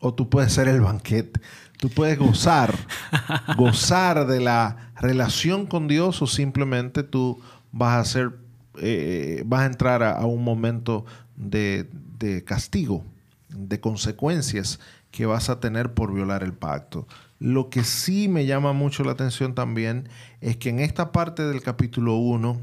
o 0.00 0.12
tú 0.12 0.28
puedes 0.28 0.52
ser 0.52 0.68
el 0.68 0.80
banquete. 0.80 1.40
Tú 1.78 1.88
puedes 1.88 2.18
gozar, 2.18 2.74
gozar 3.56 4.26
de 4.26 4.40
la 4.40 4.92
relación 4.96 5.66
con 5.66 5.88
Dios 5.88 6.20
o 6.22 6.26
simplemente 6.26 7.02
tú 7.02 7.40
vas 7.72 7.98
a 7.98 8.10
ser, 8.10 8.32
eh, 8.78 9.42
vas 9.46 9.62
a 9.62 9.66
entrar 9.66 10.02
a, 10.02 10.24
un 10.26 10.44
momento 10.44 11.04
de, 11.34 11.88
de 12.18 12.44
castigo, 12.44 13.04
de 13.48 13.80
consecuencias 13.80 14.80
que 15.10 15.26
vas 15.26 15.50
a 15.50 15.60
tener 15.60 15.94
por 15.94 16.12
violar 16.12 16.42
el 16.42 16.52
pacto. 16.52 17.06
Lo 17.38 17.70
que 17.70 17.82
sí 17.82 18.28
me 18.28 18.46
llama 18.46 18.72
mucho 18.72 19.02
la 19.02 19.12
atención 19.12 19.54
también 19.54 20.08
es 20.40 20.56
que 20.56 20.68
en 20.68 20.78
esta 20.78 21.10
parte 21.10 21.44
del 21.44 21.62
capítulo 21.62 22.16
1, 22.16 22.60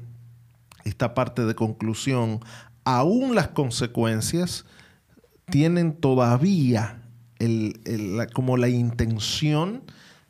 esta 0.89 1.13
parte 1.13 1.45
de 1.45 1.56
conclusión, 1.56 2.39
aún 2.84 3.36
las 3.36 3.49
consecuencias 3.49 4.65
tienen 5.49 5.93
todavía 5.93 7.02
como 8.34 8.58
la 8.58 8.67
intención, 8.67 9.84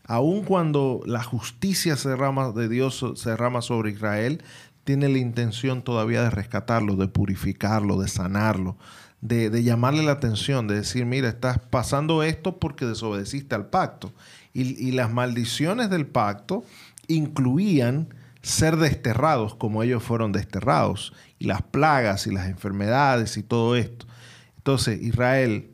aun 0.06 0.44
cuando 0.44 1.02
la 1.06 1.24
justicia 1.24 1.96
se 1.96 2.10
de 2.10 2.70
Dios 2.70 3.06
se 3.16 3.30
derrama 3.30 3.62
sobre 3.62 3.92
Israel, 3.92 4.44
tiene 4.84 5.10
la 5.10 5.18
intención 5.18 5.84
todavía 5.84 6.24
de 6.24 6.30
rescatarlo, 6.30 6.96
de 6.96 7.08
purificarlo, 7.08 8.00
de 8.00 8.08
sanarlo, 8.08 8.78
de, 9.22 9.64
llamarle 9.64 10.04
la 10.04 10.14
atención, 10.14 10.68
de 10.68 10.76
decir, 10.76 11.06
mira, 11.06 11.30
estás 11.30 11.60
pasando 11.60 12.24
esto 12.24 12.58
porque 12.58 12.86
desobedeciste 12.86 13.56
al 13.56 13.68
pacto. 13.68 14.12
Y, 14.54 14.92
las 14.92 15.12
maldiciones 15.12 15.90
del 15.90 16.08
pacto 16.08 16.64
incluían 17.08 18.14
ser 18.42 18.78
desterrados 18.78 19.56
como 19.56 19.84
ellos 19.84 20.04
fueron 20.04 20.32
desterrados, 20.32 21.14
y 21.38 21.46
las 21.46 21.62
plagas 21.62 22.28
y 22.28 22.32
las 22.32 22.48
enfermedades 22.48 23.38
y 23.38 23.44
todo 23.44 23.76
esto. 23.76 24.06
Entonces 24.58 25.02
Israel 25.02 25.72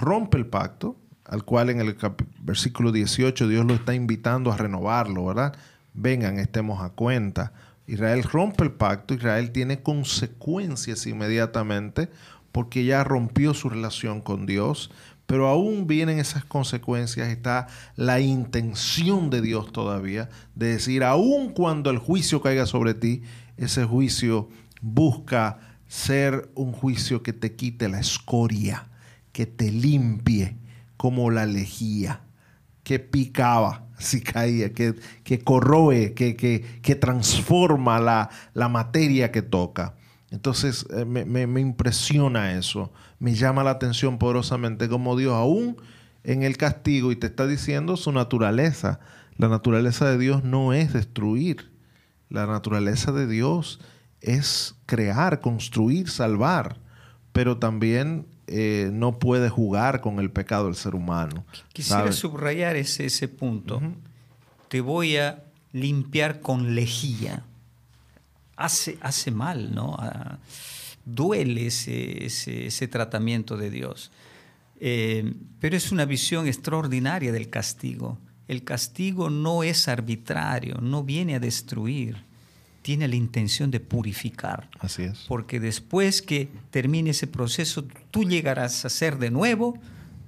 rompe 0.00 0.38
el 0.38 0.46
pacto, 0.46 0.96
al 1.24 1.44
cual 1.44 1.70
en 1.70 1.80
el 1.80 1.96
versículo 2.40 2.92
18 2.92 3.48
Dios 3.48 3.64
lo 3.64 3.74
está 3.74 3.94
invitando 3.94 4.52
a 4.52 4.56
renovarlo, 4.56 5.26
¿verdad? 5.26 5.54
Vengan, 5.94 6.38
estemos 6.38 6.82
a 6.82 6.90
cuenta. 6.90 7.52
Israel 7.86 8.22
rompe 8.22 8.64
el 8.64 8.72
pacto, 8.72 9.14
Israel 9.14 9.50
tiene 9.50 9.82
consecuencias 9.82 11.06
inmediatamente 11.06 12.10
porque 12.52 12.84
ya 12.84 13.02
rompió 13.02 13.54
su 13.54 13.70
relación 13.70 14.20
con 14.20 14.46
Dios, 14.46 14.90
pero 15.32 15.48
aún 15.48 15.86
vienen 15.86 16.18
esas 16.18 16.44
consecuencias, 16.44 17.30
está 17.30 17.66
la 17.96 18.20
intención 18.20 19.30
de 19.30 19.40
Dios 19.40 19.72
todavía 19.72 20.28
de 20.54 20.74
decir, 20.74 21.02
aun 21.02 21.54
cuando 21.54 21.88
el 21.88 21.96
juicio 21.96 22.42
caiga 22.42 22.66
sobre 22.66 22.92
ti, 22.92 23.22
ese 23.56 23.86
juicio 23.86 24.50
busca 24.82 25.58
ser 25.88 26.50
un 26.54 26.72
juicio 26.72 27.22
que 27.22 27.32
te 27.32 27.56
quite 27.56 27.88
la 27.88 27.98
escoria, 27.98 28.88
que 29.32 29.46
te 29.46 29.72
limpie 29.72 30.58
como 30.98 31.30
la 31.30 31.46
lejía, 31.46 32.20
que 32.82 32.98
picaba 32.98 33.86
si 33.98 34.20
caía, 34.20 34.74
que, 34.74 34.96
que 35.24 35.38
corroe, 35.38 36.12
que, 36.12 36.36
que, 36.36 36.94
transforma 36.96 38.00
la, 38.00 38.28
la 38.52 38.68
materia 38.68 39.32
que 39.32 39.40
toca. 39.40 39.94
Entonces 40.32 40.86
eh, 40.96 41.04
me, 41.04 41.60
impresiona 41.60 42.58
eso, 42.58 42.90
me 43.18 43.34
llama 43.34 43.62
la 43.62 43.72
atención 43.72 44.18
poderosamente 44.18 44.88
como 44.88 45.14
Dios 45.14 45.34
aún 45.34 45.76
en 46.24 46.42
el 46.42 46.56
castigo 46.56 47.12
y 47.12 47.16
te 47.16 47.26
está 47.26 47.46
diciendo 47.46 47.98
su 47.98 48.12
naturaleza. 48.12 48.98
La 49.36 49.48
naturaleza 49.48 50.08
de 50.08 50.16
Dios 50.16 50.42
no 50.42 50.72
es 50.72 50.94
destruir, 50.94 51.70
la 52.30 52.46
naturaleza 52.46 53.12
de 53.12 53.26
Dios 53.26 53.78
es 54.22 54.74
crear, 54.86 55.42
construir, 55.42 56.08
salvar, 56.08 56.78
pero 57.34 57.58
también 57.58 58.26
eh, 58.46 58.88
no 58.90 59.18
puede 59.18 59.50
jugar 59.50 60.00
con 60.00 60.18
el 60.18 60.30
pecado 60.30 60.64
del 60.64 60.76
ser 60.76 60.94
humano. 60.94 61.44
Quisiera 61.74 62.10
subrayar 62.10 62.76
ese, 62.76 63.04
ese 63.04 63.28
punto. 63.28 63.82
Te 64.68 64.80
voy 64.80 65.18
a 65.18 65.44
limpiar 65.72 66.40
con 66.40 66.74
lejía 66.74 67.44
hace, 68.56 68.98
hace 69.00 69.30
mal, 69.30 69.74
¿no? 69.74 69.96
Ah, 69.98 70.38
duele 71.04 71.66
ese, 71.66 72.24
ese, 72.24 72.88
tratamiento 72.88 73.56
de 73.56 73.70
Dios. 73.70 74.10
Eh, 74.80 75.34
pero 75.60 75.76
es 75.76 75.92
una 75.92 76.04
visión 76.04 76.46
extraordinaria 76.46 77.32
del 77.32 77.50
castigo. 77.50 78.18
El 78.48 78.64
castigo 78.64 79.30
no 79.30 79.62
es 79.62 79.88
arbitrario, 79.88 80.78
no 80.80 81.04
viene 81.04 81.36
a 81.36 81.40
destruir, 81.40 82.24
tiene 82.82 83.08
la 83.08 83.16
intención 83.16 83.70
de 83.70 83.80
purificar. 83.80 84.68
Así 84.80 85.04
es. 85.04 85.24
Porque 85.28 85.60
después 85.60 86.20
que 86.20 86.48
termine 86.70 87.10
ese 87.10 87.26
proceso, 87.26 87.84
tú 88.10 88.24
llegarás 88.24 88.84
a 88.84 88.90
ser 88.90 89.18
de 89.18 89.30
nuevo 89.30 89.78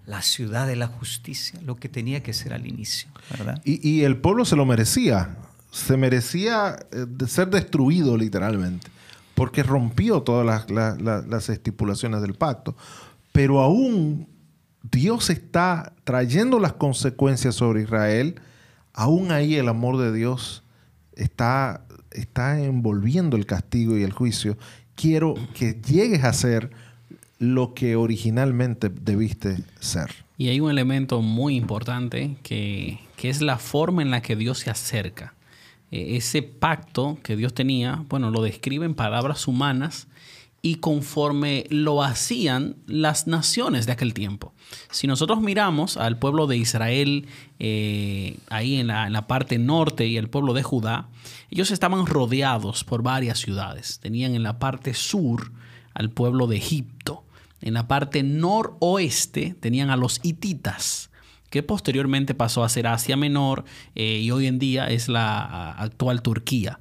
la 0.06 0.22
ciudad 0.22 0.66
de 0.66 0.76
la 0.76 0.86
justicia, 0.86 1.60
lo 1.62 1.76
que 1.76 1.88
tenía 1.88 2.22
que 2.22 2.32
ser 2.32 2.52
al 2.52 2.66
inicio, 2.66 3.08
¿verdad? 3.30 3.60
Y, 3.64 3.86
y 3.88 4.04
el 4.04 4.18
pueblo 4.18 4.44
se 4.44 4.54
lo 4.54 4.66
merecía 4.66 5.36
se 5.74 5.96
merecía 5.96 6.76
eh, 6.92 7.26
ser 7.26 7.50
destruido 7.50 8.16
literalmente, 8.16 8.86
porque 9.34 9.64
rompió 9.64 10.22
todas 10.22 10.70
las, 10.70 11.48
estipulaciones 11.48 12.22
del 12.22 12.34
pacto. 12.34 12.76
Pero 13.32 13.60
aún 13.60 14.28
Dios 14.88 15.30
está 15.30 15.92
trayendo 16.04 16.60
las 16.60 16.74
consecuencias 16.74 17.56
sobre 17.56 17.82
Israel, 17.82 18.36
aún 18.92 19.32
ahí 19.32 19.56
el 19.56 19.68
amor 19.68 19.98
de 19.98 20.12
Dios 20.12 20.62
está, 21.16 21.84
está 22.12 22.62
envolviendo 22.62 23.36
el 23.36 23.44
castigo 23.44 23.98
y 23.98 24.04
el 24.04 24.12
juicio. 24.12 24.56
Quiero 24.94 25.34
que 25.54 25.80
llegues 25.84 26.22
a 26.22 26.32
ser 26.32 26.70
lo 27.40 27.74
que 27.74 27.96
originalmente 27.96 28.90
debiste 28.90 29.56
ser. 29.80 30.24
Y 30.38 30.50
hay 30.50 30.60
un 30.60 30.70
elemento 30.70 31.20
muy 31.20 31.56
importante 31.56 32.36
que, 32.44 33.00
que 33.16 33.28
es 33.28 33.42
la 33.42 33.58
forma 33.58 34.02
en 34.02 34.12
la 34.12 34.22
que 34.22 34.36
Dios 34.36 34.60
se 34.60 34.70
acerca. 34.70 35.34
Eh, 35.90 36.16
ese 36.16 36.42
pacto 36.42 37.18
que 37.22 37.36
Dios 37.36 37.54
tenía, 37.54 38.04
bueno, 38.08 38.30
lo 38.30 38.42
describe 38.42 38.86
en 38.86 38.94
palabras 38.94 39.46
humanas 39.48 40.08
y 40.62 40.76
conforme 40.76 41.66
lo 41.68 42.02
hacían 42.02 42.76
las 42.86 43.26
naciones 43.26 43.84
de 43.84 43.92
aquel 43.92 44.14
tiempo. 44.14 44.54
Si 44.90 45.06
nosotros 45.06 45.42
miramos 45.42 45.98
al 45.98 46.18
pueblo 46.18 46.46
de 46.46 46.56
Israel 46.56 47.26
eh, 47.58 48.38
ahí 48.48 48.76
en 48.76 48.86
la, 48.86 49.06
en 49.06 49.12
la, 49.12 49.26
parte 49.26 49.58
norte 49.58 50.06
y 50.06 50.16
el 50.16 50.30
pueblo 50.30 50.54
de 50.54 50.62
Judá, 50.62 51.08
ellos 51.50 51.70
estaban 51.70 52.06
rodeados 52.06 52.82
por 52.82 53.02
varias 53.02 53.38
ciudades. 53.40 54.00
Tenían 54.00 54.34
en 54.34 54.42
la 54.42 54.58
parte 54.58 54.94
sur 54.94 55.52
al 55.92 56.10
pueblo 56.10 56.46
de 56.46 56.56
Egipto. 56.56 57.24
En 57.60 57.74
la 57.74 57.86
parte 57.86 58.22
noroeste 58.22 59.54
tenían 59.60 59.90
a 59.90 59.96
los 59.96 60.20
hititas 60.22 61.10
que 61.54 61.62
posteriormente 61.62 62.34
pasó 62.34 62.64
a 62.64 62.68
ser 62.68 62.88
Asia 62.88 63.16
Menor 63.16 63.64
eh, 63.94 64.18
y 64.20 64.32
hoy 64.32 64.48
en 64.48 64.58
día 64.58 64.90
es 64.90 65.08
la 65.08 65.70
actual 65.70 66.20
Turquía. 66.20 66.80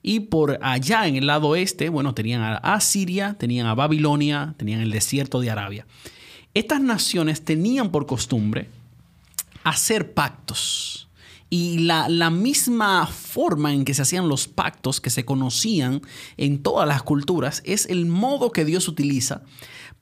Y 0.00 0.20
por 0.20 0.58
allá 0.62 1.06
en 1.06 1.16
el 1.16 1.26
lado 1.26 1.48
oeste, 1.48 1.90
bueno, 1.90 2.14
tenían 2.14 2.40
a 2.40 2.56
Asiria, 2.56 3.36
tenían 3.38 3.66
a 3.66 3.74
Babilonia, 3.74 4.54
tenían 4.56 4.80
el 4.80 4.90
desierto 4.90 5.42
de 5.42 5.50
Arabia. 5.50 5.86
Estas 6.54 6.80
naciones 6.80 7.44
tenían 7.44 7.90
por 7.90 8.06
costumbre 8.06 8.70
hacer 9.62 10.14
pactos. 10.14 11.06
Y 11.50 11.80
la, 11.80 12.08
la, 12.08 12.30
misma 12.30 13.06
forma 13.06 13.74
en 13.74 13.84
que 13.84 13.92
se 13.92 14.00
hacían 14.00 14.26
los 14.26 14.48
pactos, 14.48 15.02
que 15.02 15.10
se 15.10 15.26
conocían 15.26 16.00
en 16.38 16.62
todas 16.62 16.88
las 16.88 17.02
culturas, 17.02 17.60
es 17.66 17.84
el 17.90 18.06
modo 18.06 18.52
que 18.52 18.64
Dios 18.64 18.88
utiliza 18.88 19.42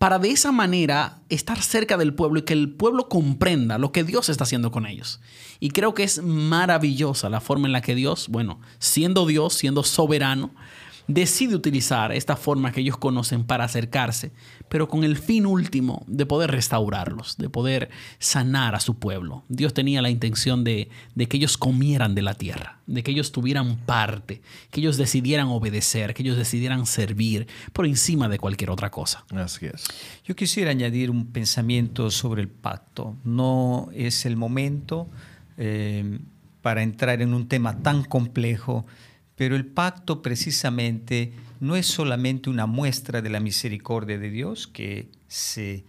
para 0.03 0.19
de 0.19 0.33
esa 0.33 0.51
manera 0.51 1.21
estar 1.29 1.63
cerca 1.63 1.97
del 1.97 2.13
pueblo 2.13 2.41
y 2.41 2.43
que 2.43 2.55
el 2.55 2.71
pueblo 2.71 3.09
comprenda 3.09 3.79
lo 3.79 3.93
que 3.93 4.03
Dios 4.03 4.29
está 4.31 4.43
haciendo 4.43 4.73
con 4.73 4.85
ellos. 4.85 5.21
Y 5.61 5.71
creo 5.71 5.95
que 5.95 6.03
es 6.03 6.21
maravillosa 6.21 7.31
la 7.31 7.41
forma 7.41 7.69
en 7.69 7.73
la 7.73 7.83
que 7.83 7.95
Dios, 7.95 8.27
bueno, 8.29 8.61
siendo 8.81 9.27
Dios, 9.27 9.55
siendo 9.55 9.85
soberano, 9.85 10.51
decide 11.07 11.55
utilizar 11.55 12.11
esta 12.11 12.35
forma 12.35 12.73
que 12.73 12.81
ellos 12.81 12.97
conocen 12.97 13.45
para 13.45 13.63
acercarse, 13.63 14.33
pero 14.73 14.89
con 14.89 15.05
el 15.05 15.19
fin 15.19 15.45
último 15.45 16.03
de 16.07 16.25
poder 16.25 16.51
restaurarlos, 16.51 17.37
de 17.37 17.51
poder 17.51 17.91
sanar 18.19 18.75
a 18.75 18.81
su 18.81 18.99
pueblo. 18.99 19.45
Dios 19.51 19.75
tenía 19.75 20.01
la 20.01 20.09
intención 20.09 20.65
de, 20.65 20.89
de 21.15 21.29
que 21.29 21.37
ellos 21.37 21.59
comieran 21.59 22.15
de 22.15 22.23
la 22.23 22.33
tierra, 22.33 22.81
de 22.87 23.03
que 23.03 23.11
ellos 23.11 23.33
tuvieran 23.33 23.77
parte, 23.85 24.41
que 24.71 24.81
ellos 24.81 24.97
decidieran 24.97 25.49
obedecer, 25.49 26.15
que 26.15 26.23
ellos 26.23 26.39
decidieran 26.39 26.87
servir 26.87 27.49
por 27.75 27.85
encima 27.85 28.31
de 28.31 28.39
cualquier 28.39 28.71
otra 28.71 28.91
cosa. 28.91 29.27
Así 29.33 29.67
es. 29.67 29.85
Yo 30.25 30.35
quisiera 30.35 30.71
añadir 30.71 31.11
un 31.11 31.27
pensamiento 31.27 32.11
sobre 32.11 32.41
el 32.41 32.49
pacto. 32.49 33.15
No 33.25 33.91
es 33.93 34.25
el 34.25 34.39
momento 34.39 35.07
eh, 35.59 36.19
para 36.63 36.83
entrar 36.83 37.21
en 37.21 37.35
un 37.35 37.47
tema 37.47 37.83
tan 37.83 38.05
complejo, 38.05 38.87
pero 39.43 39.57
el 39.57 39.67
pacto 39.67 40.23
precisamente 40.23 41.33
no 41.59 41.75
es 41.75 41.89
solamente 41.89 42.49
una 42.49 42.67
muestra 42.67 43.23
de 43.23 43.29
la 43.29 43.41
misericordia 43.41 44.17
de 44.17 44.31
Dios 44.31 44.69
que 44.69 45.11
se 45.27 45.85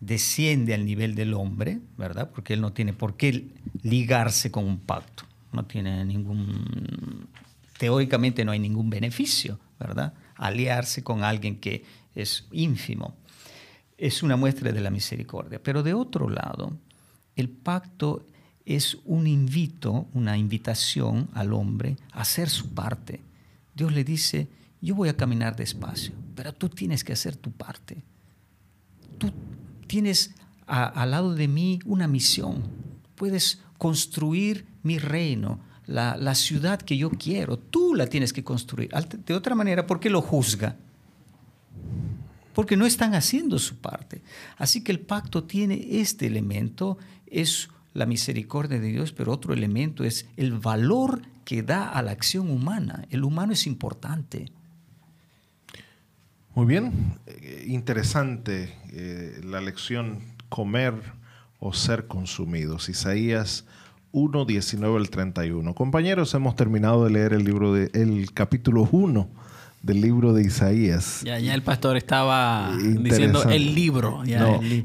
desciende 0.00 0.72
al 0.72 0.86
nivel 0.86 1.14
del 1.14 1.34
hombre, 1.34 1.80
¿verdad? 1.98 2.30
Porque 2.30 2.54
él 2.54 2.62
no 2.62 2.72
tiene 2.72 2.94
por 2.94 3.18
qué 3.18 3.50
ligarse 3.82 4.50
con 4.50 4.64
un 4.64 4.78
pacto. 4.78 5.24
No 5.52 5.66
tiene 5.66 6.02
ningún, 6.06 7.28
teóricamente 7.76 8.42
no 8.42 8.52
hay 8.52 8.58
ningún 8.58 8.88
beneficio, 8.88 9.60
¿verdad? 9.78 10.14
Aliarse 10.36 11.04
con 11.04 11.24
alguien 11.24 11.60
que 11.60 11.84
es 12.14 12.48
ínfimo. 12.52 13.18
Es 13.98 14.22
una 14.22 14.36
muestra 14.36 14.72
de 14.72 14.80
la 14.80 14.88
misericordia. 14.88 15.62
Pero 15.62 15.82
de 15.82 15.92
otro 15.92 16.30
lado, 16.30 16.72
el 17.36 17.50
pacto 17.50 18.24
es 18.66 18.98
un 19.04 19.26
invito, 19.26 20.06
una 20.14 20.38
invitación 20.38 21.28
al 21.34 21.52
hombre 21.52 21.96
a 22.12 22.22
hacer 22.22 22.48
su 22.48 22.70
parte. 22.70 23.20
Dios 23.74 23.92
le 23.92 24.04
dice, 24.04 24.48
yo 24.80 24.94
voy 24.94 25.08
a 25.08 25.16
caminar 25.16 25.56
despacio, 25.56 26.14
pero 26.34 26.52
tú 26.52 26.68
tienes 26.68 27.04
que 27.04 27.12
hacer 27.12 27.36
tu 27.36 27.50
parte. 27.50 28.02
Tú 29.18 29.32
tienes 29.86 30.34
al 30.66 31.10
lado 31.10 31.34
de 31.34 31.48
mí 31.48 31.80
una 31.84 32.08
misión. 32.08 32.62
Puedes 33.16 33.60
construir 33.76 34.66
mi 34.82 34.98
reino, 34.98 35.60
la, 35.86 36.16
la, 36.16 36.34
ciudad 36.34 36.80
que 36.80 36.96
yo 36.96 37.10
quiero. 37.10 37.58
Tú 37.58 37.94
la 37.94 38.06
tienes 38.06 38.32
que 38.32 38.42
construir. 38.42 38.90
De 39.26 39.34
otra 39.34 39.54
manera, 39.54 39.86
¿por 39.86 40.00
qué 40.00 40.08
lo 40.08 40.22
juzga? 40.22 40.76
Porque 42.54 42.76
no 42.76 42.86
están 42.86 43.14
haciendo 43.14 43.58
su 43.58 43.76
parte. 43.76 44.22
Así 44.56 44.82
que 44.82 44.92
el 44.92 45.00
pacto 45.00 45.44
tiene 45.44 46.00
este 46.00 46.26
elemento, 46.26 46.98
es 47.26 47.68
la 47.94 48.06
misericordia 48.06 48.80
de 48.80 48.88
Dios, 48.88 49.12
pero 49.12 49.32
otro 49.32 49.54
elemento 49.54 50.04
es 50.04 50.26
el 50.36 50.52
valor 50.52 51.22
que 51.44 51.62
da 51.62 51.88
a 51.88 52.02
la 52.02 52.10
acción 52.10 52.50
humana. 52.50 53.06
El 53.10 53.24
humano 53.24 53.52
es 53.52 53.66
importante. 53.66 54.50
Muy 56.54 56.66
bien, 56.66 57.16
eh, 57.26 57.64
interesante 57.68 58.74
eh, 58.92 59.40
la 59.44 59.60
lección 59.60 60.20
comer 60.48 60.94
o 61.58 61.72
ser 61.72 62.06
consumidos. 62.06 62.88
Isaías 62.88 63.64
1, 64.12 64.44
19 64.44 64.96
al 64.96 65.10
31. 65.10 65.74
Compañeros, 65.74 66.34
hemos 66.34 66.56
terminado 66.56 67.04
de 67.04 67.10
leer 67.10 67.32
el 67.32 67.44
libro 67.44 67.72
de 67.72 67.90
el 67.94 68.32
capítulo 68.32 68.88
1 68.90 69.28
del 69.84 70.00
libro 70.00 70.32
de 70.32 70.42
Isaías. 70.42 71.20
Ya, 71.24 71.38
ya 71.38 71.52
el 71.54 71.62
pastor 71.62 71.98
estaba 71.98 72.74
diciendo 72.78 73.44
el 73.44 73.74
libro, 73.74 74.22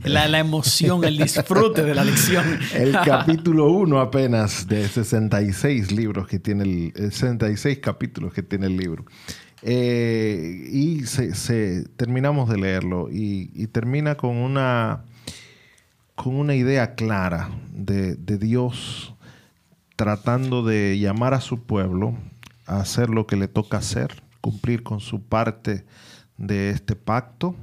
La, 0.03 0.27
la, 0.27 0.39
emoción, 0.39 1.05
el 1.05 1.17
disfrute 1.17 1.83
de 1.83 1.95
la 1.95 2.03
lección. 2.03 2.45
El 2.73 2.91
capítulo 2.91 3.71
1 3.71 3.99
apenas 3.99 4.67
de 4.67 4.87
66 4.87 5.91
libros 5.91 6.27
que 6.27 6.39
tiene 6.39 6.91
el 6.95 7.11
66 7.11 7.79
capítulos 7.79 8.33
que 8.33 8.43
tiene 8.43 8.67
el 8.67 8.77
libro. 8.77 9.05
Eh, 9.61 10.67
y 10.71 11.05
se, 11.05 11.83
terminamos 11.97 12.49
de 12.49 12.57
leerlo 12.57 13.09
y, 13.11 13.67
termina 13.67 14.15
con 14.15 14.37
una, 14.37 15.03
con 16.15 16.35
una 16.35 16.55
idea 16.55 16.95
clara 16.95 17.49
de, 17.71 18.15
Dios 18.15 19.13
tratando 19.95 20.63
de 20.63 20.97
llamar 20.97 21.33
a 21.33 21.41
su 21.41 21.63
pueblo 21.63 22.15
a 22.65 22.79
hacer 22.79 23.09
lo 23.09 23.27
que 23.27 23.35
le 23.35 23.47
toca 23.47 23.77
hacer, 23.77 24.23
cumplir 24.41 24.83
con 24.83 24.99
su 24.99 25.21
parte 25.21 25.85
de 26.37 26.69
este 26.69 26.95
pacto. 26.95 27.55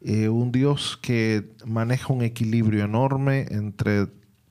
Eh, 0.00 0.28
un 0.28 0.52
Dios 0.52 0.98
que 1.00 1.50
maneja 1.64 2.12
un 2.12 2.22
equilibrio 2.22 2.84
enorme 2.84 3.46
entre 3.50 4.06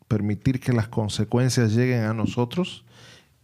permitir 0.08 0.60
que 0.60 0.74
las 0.74 0.88
consecuencias 0.88 1.74
lleguen 1.74 2.04
a 2.04 2.14
nosotros 2.14 2.86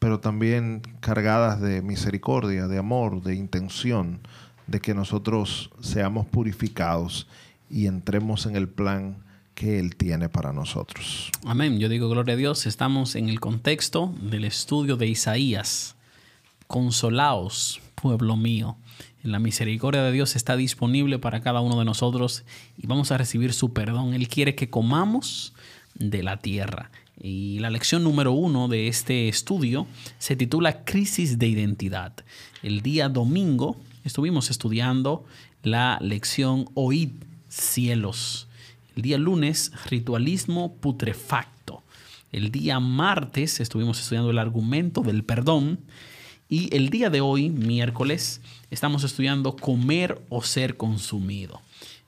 pero 0.01 0.19
también 0.19 0.81
cargadas 0.99 1.61
de 1.61 1.83
misericordia, 1.83 2.65
de 2.67 2.79
amor, 2.79 3.21
de 3.21 3.35
intención, 3.35 4.19
de 4.65 4.79
que 4.79 4.95
nosotros 4.95 5.69
seamos 5.79 6.25
purificados 6.25 7.27
y 7.69 7.85
entremos 7.85 8.47
en 8.47 8.55
el 8.55 8.67
plan 8.67 9.17
que 9.53 9.77
Él 9.77 9.95
tiene 9.95 10.27
para 10.27 10.53
nosotros. 10.53 11.29
Amén. 11.45 11.79
Yo 11.79 11.87
digo, 11.87 12.09
gloria 12.09 12.33
a 12.33 12.37
Dios, 12.37 12.65
estamos 12.65 13.13
en 13.13 13.29
el 13.29 13.39
contexto 13.39 14.11
del 14.19 14.45
estudio 14.45 14.97
de 14.97 15.05
Isaías. 15.05 15.95
Consolaos, 16.65 17.79
pueblo 18.01 18.35
mío. 18.35 18.77
La 19.23 19.39
misericordia 19.39 20.01
de 20.03 20.11
Dios 20.11 20.35
está 20.35 20.55
disponible 20.55 21.19
para 21.19 21.41
cada 21.41 21.61
uno 21.61 21.77
de 21.77 21.85
nosotros 21.85 22.43
y 22.77 22.87
vamos 22.87 23.11
a 23.11 23.17
recibir 23.17 23.53
su 23.53 23.71
perdón. 23.71 24.13
Él 24.13 24.27
quiere 24.27 24.55
que 24.55 24.69
comamos 24.69 25.53
de 25.93 26.23
la 26.23 26.37
tierra. 26.37 26.89
Y 27.21 27.59
la 27.59 27.69
lección 27.69 28.03
número 28.03 28.31
uno 28.31 28.67
de 28.67 28.87
este 28.87 29.29
estudio 29.29 29.85
se 30.17 30.35
titula 30.35 30.83
Crisis 30.83 31.37
de 31.37 31.47
Identidad. 31.47 32.13
El 32.63 32.81
día 32.81 33.09
domingo 33.09 33.77
estuvimos 34.03 34.49
estudiando 34.49 35.23
la 35.61 35.99
lección 36.01 36.65
Oíd 36.73 37.11
cielos. 37.47 38.47
El 38.95 39.03
día 39.03 39.17
lunes, 39.17 39.71
ritualismo 39.89 40.75
putrefacto. 40.77 41.83
El 42.31 42.51
día 42.51 42.79
martes 42.79 43.59
estuvimos 43.59 43.99
estudiando 43.99 44.31
el 44.31 44.39
argumento 44.39 45.01
del 45.01 45.23
perdón. 45.23 45.79
Y 46.51 46.75
el 46.75 46.89
día 46.89 47.09
de 47.09 47.21
hoy, 47.21 47.49
miércoles, 47.49 48.41
estamos 48.71 49.05
estudiando 49.05 49.55
comer 49.55 50.21
o 50.27 50.43
ser 50.43 50.75
consumido. 50.75 51.61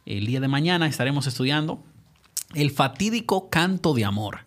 El 0.06 0.25
día 0.25 0.41
de 0.41 0.49
mañana 0.49 0.86
estaremos 0.86 1.27
estudiando 1.27 1.82
el 2.53 2.69
fatídico 2.69 3.49
canto 3.49 3.93
de 3.93 4.03
amor. 4.03 4.39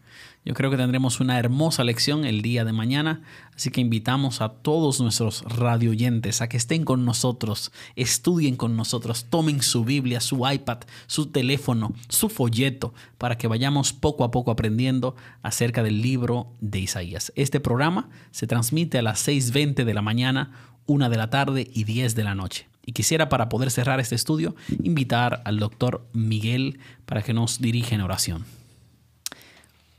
Yo 0.46 0.54
creo 0.54 0.70
que 0.70 0.76
tendremos 0.76 1.18
una 1.18 1.40
hermosa 1.40 1.82
lección 1.82 2.24
el 2.24 2.40
día 2.40 2.64
de 2.64 2.72
mañana, 2.72 3.20
así 3.56 3.72
que 3.72 3.80
invitamos 3.80 4.40
a 4.40 4.50
todos 4.50 5.00
nuestros 5.00 5.42
radioyentes 5.42 6.40
a 6.40 6.48
que 6.48 6.56
estén 6.56 6.84
con 6.84 7.04
nosotros, 7.04 7.72
estudien 7.96 8.54
con 8.54 8.76
nosotros, 8.76 9.26
tomen 9.28 9.60
su 9.60 9.84
Biblia, 9.84 10.20
su 10.20 10.48
iPad, 10.48 10.78
su 11.08 11.32
teléfono, 11.32 11.94
su 12.08 12.28
folleto, 12.28 12.94
para 13.18 13.36
que 13.36 13.48
vayamos 13.48 13.92
poco 13.92 14.22
a 14.22 14.30
poco 14.30 14.52
aprendiendo 14.52 15.16
acerca 15.42 15.82
del 15.82 16.00
libro 16.00 16.52
de 16.60 16.78
Isaías. 16.78 17.32
Este 17.34 17.58
programa 17.58 18.08
se 18.30 18.46
transmite 18.46 18.98
a 18.98 19.02
las 19.02 19.26
6.20 19.26 19.82
de 19.82 19.94
la 19.94 20.02
mañana, 20.02 20.52
1 20.86 21.10
de 21.10 21.16
la 21.16 21.28
tarde 21.28 21.68
y 21.74 21.82
10 21.82 22.14
de 22.14 22.22
la 22.22 22.36
noche. 22.36 22.68
Y 22.84 22.92
quisiera, 22.92 23.28
para 23.28 23.48
poder 23.48 23.72
cerrar 23.72 23.98
este 23.98 24.14
estudio, 24.14 24.54
invitar 24.80 25.42
al 25.44 25.58
doctor 25.58 26.06
Miguel 26.12 26.78
para 27.04 27.22
que 27.22 27.34
nos 27.34 27.60
dirija 27.60 27.96
en 27.96 28.02
oración. 28.02 28.44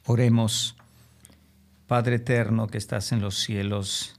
Oremos. 0.09 0.77
Padre 1.85 2.15
eterno 2.15 2.67
que 2.67 2.77
estás 2.77 3.11
en 3.11 3.19
los 3.19 3.39
cielos, 3.39 4.17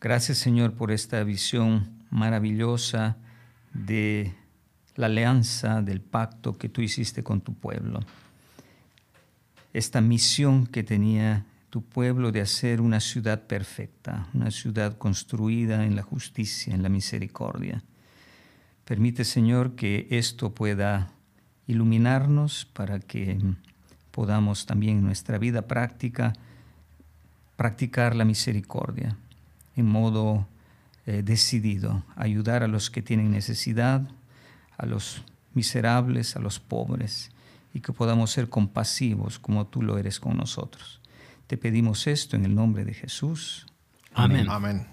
gracias 0.00 0.38
Señor 0.38 0.72
por 0.72 0.90
esta 0.90 1.22
visión 1.22 2.02
maravillosa 2.08 3.18
de 3.74 4.32
la 4.94 5.06
alianza, 5.06 5.82
del 5.82 6.00
pacto 6.00 6.56
que 6.56 6.70
tú 6.70 6.80
hiciste 6.80 7.22
con 7.22 7.42
tu 7.42 7.52
pueblo. 7.52 8.00
Esta 9.74 10.00
misión 10.00 10.66
que 10.66 10.82
tenía 10.82 11.44
tu 11.68 11.82
pueblo 11.82 12.32
de 12.32 12.40
hacer 12.40 12.80
una 12.80 13.00
ciudad 13.00 13.42
perfecta, 13.42 14.28
una 14.32 14.50
ciudad 14.50 14.96
construida 14.96 15.84
en 15.84 15.94
la 15.94 16.02
justicia, 16.02 16.74
en 16.74 16.82
la 16.82 16.88
misericordia. 16.88 17.84
Permite, 18.86 19.26
Señor, 19.26 19.74
que 19.74 20.06
esto 20.08 20.54
pueda 20.54 21.12
iluminarnos 21.66 22.64
para 22.64 22.98
que 22.98 23.38
podamos 24.12 24.66
también 24.66 24.98
en 24.98 25.04
nuestra 25.04 25.38
vida 25.38 25.62
práctica 25.62 26.34
practicar 27.56 28.14
la 28.14 28.24
misericordia 28.24 29.16
en 29.76 29.86
modo 29.86 30.46
eh, 31.06 31.22
decidido, 31.24 32.04
ayudar 32.14 32.62
a 32.62 32.68
los 32.68 32.90
que 32.90 33.02
tienen 33.02 33.32
necesidad, 33.32 34.02
a 34.78 34.86
los 34.86 35.24
miserables, 35.54 36.36
a 36.36 36.40
los 36.40 36.60
pobres, 36.60 37.30
y 37.74 37.80
que 37.80 37.92
podamos 37.92 38.30
ser 38.30 38.48
compasivos 38.48 39.38
como 39.38 39.66
tú 39.66 39.82
lo 39.82 39.98
eres 39.98 40.20
con 40.20 40.36
nosotros. 40.36 41.00
Te 41.46 41.56
pedimos 41.56 42.06
esto 42.06 42.36
en 42.36 42.44
el 42.44 42.54
nombre 42.54 42.84
de 42.84 42.94
Jesús. 42.94 43.66
Amén. 44.14 44.46
Amén. 44.48 44.86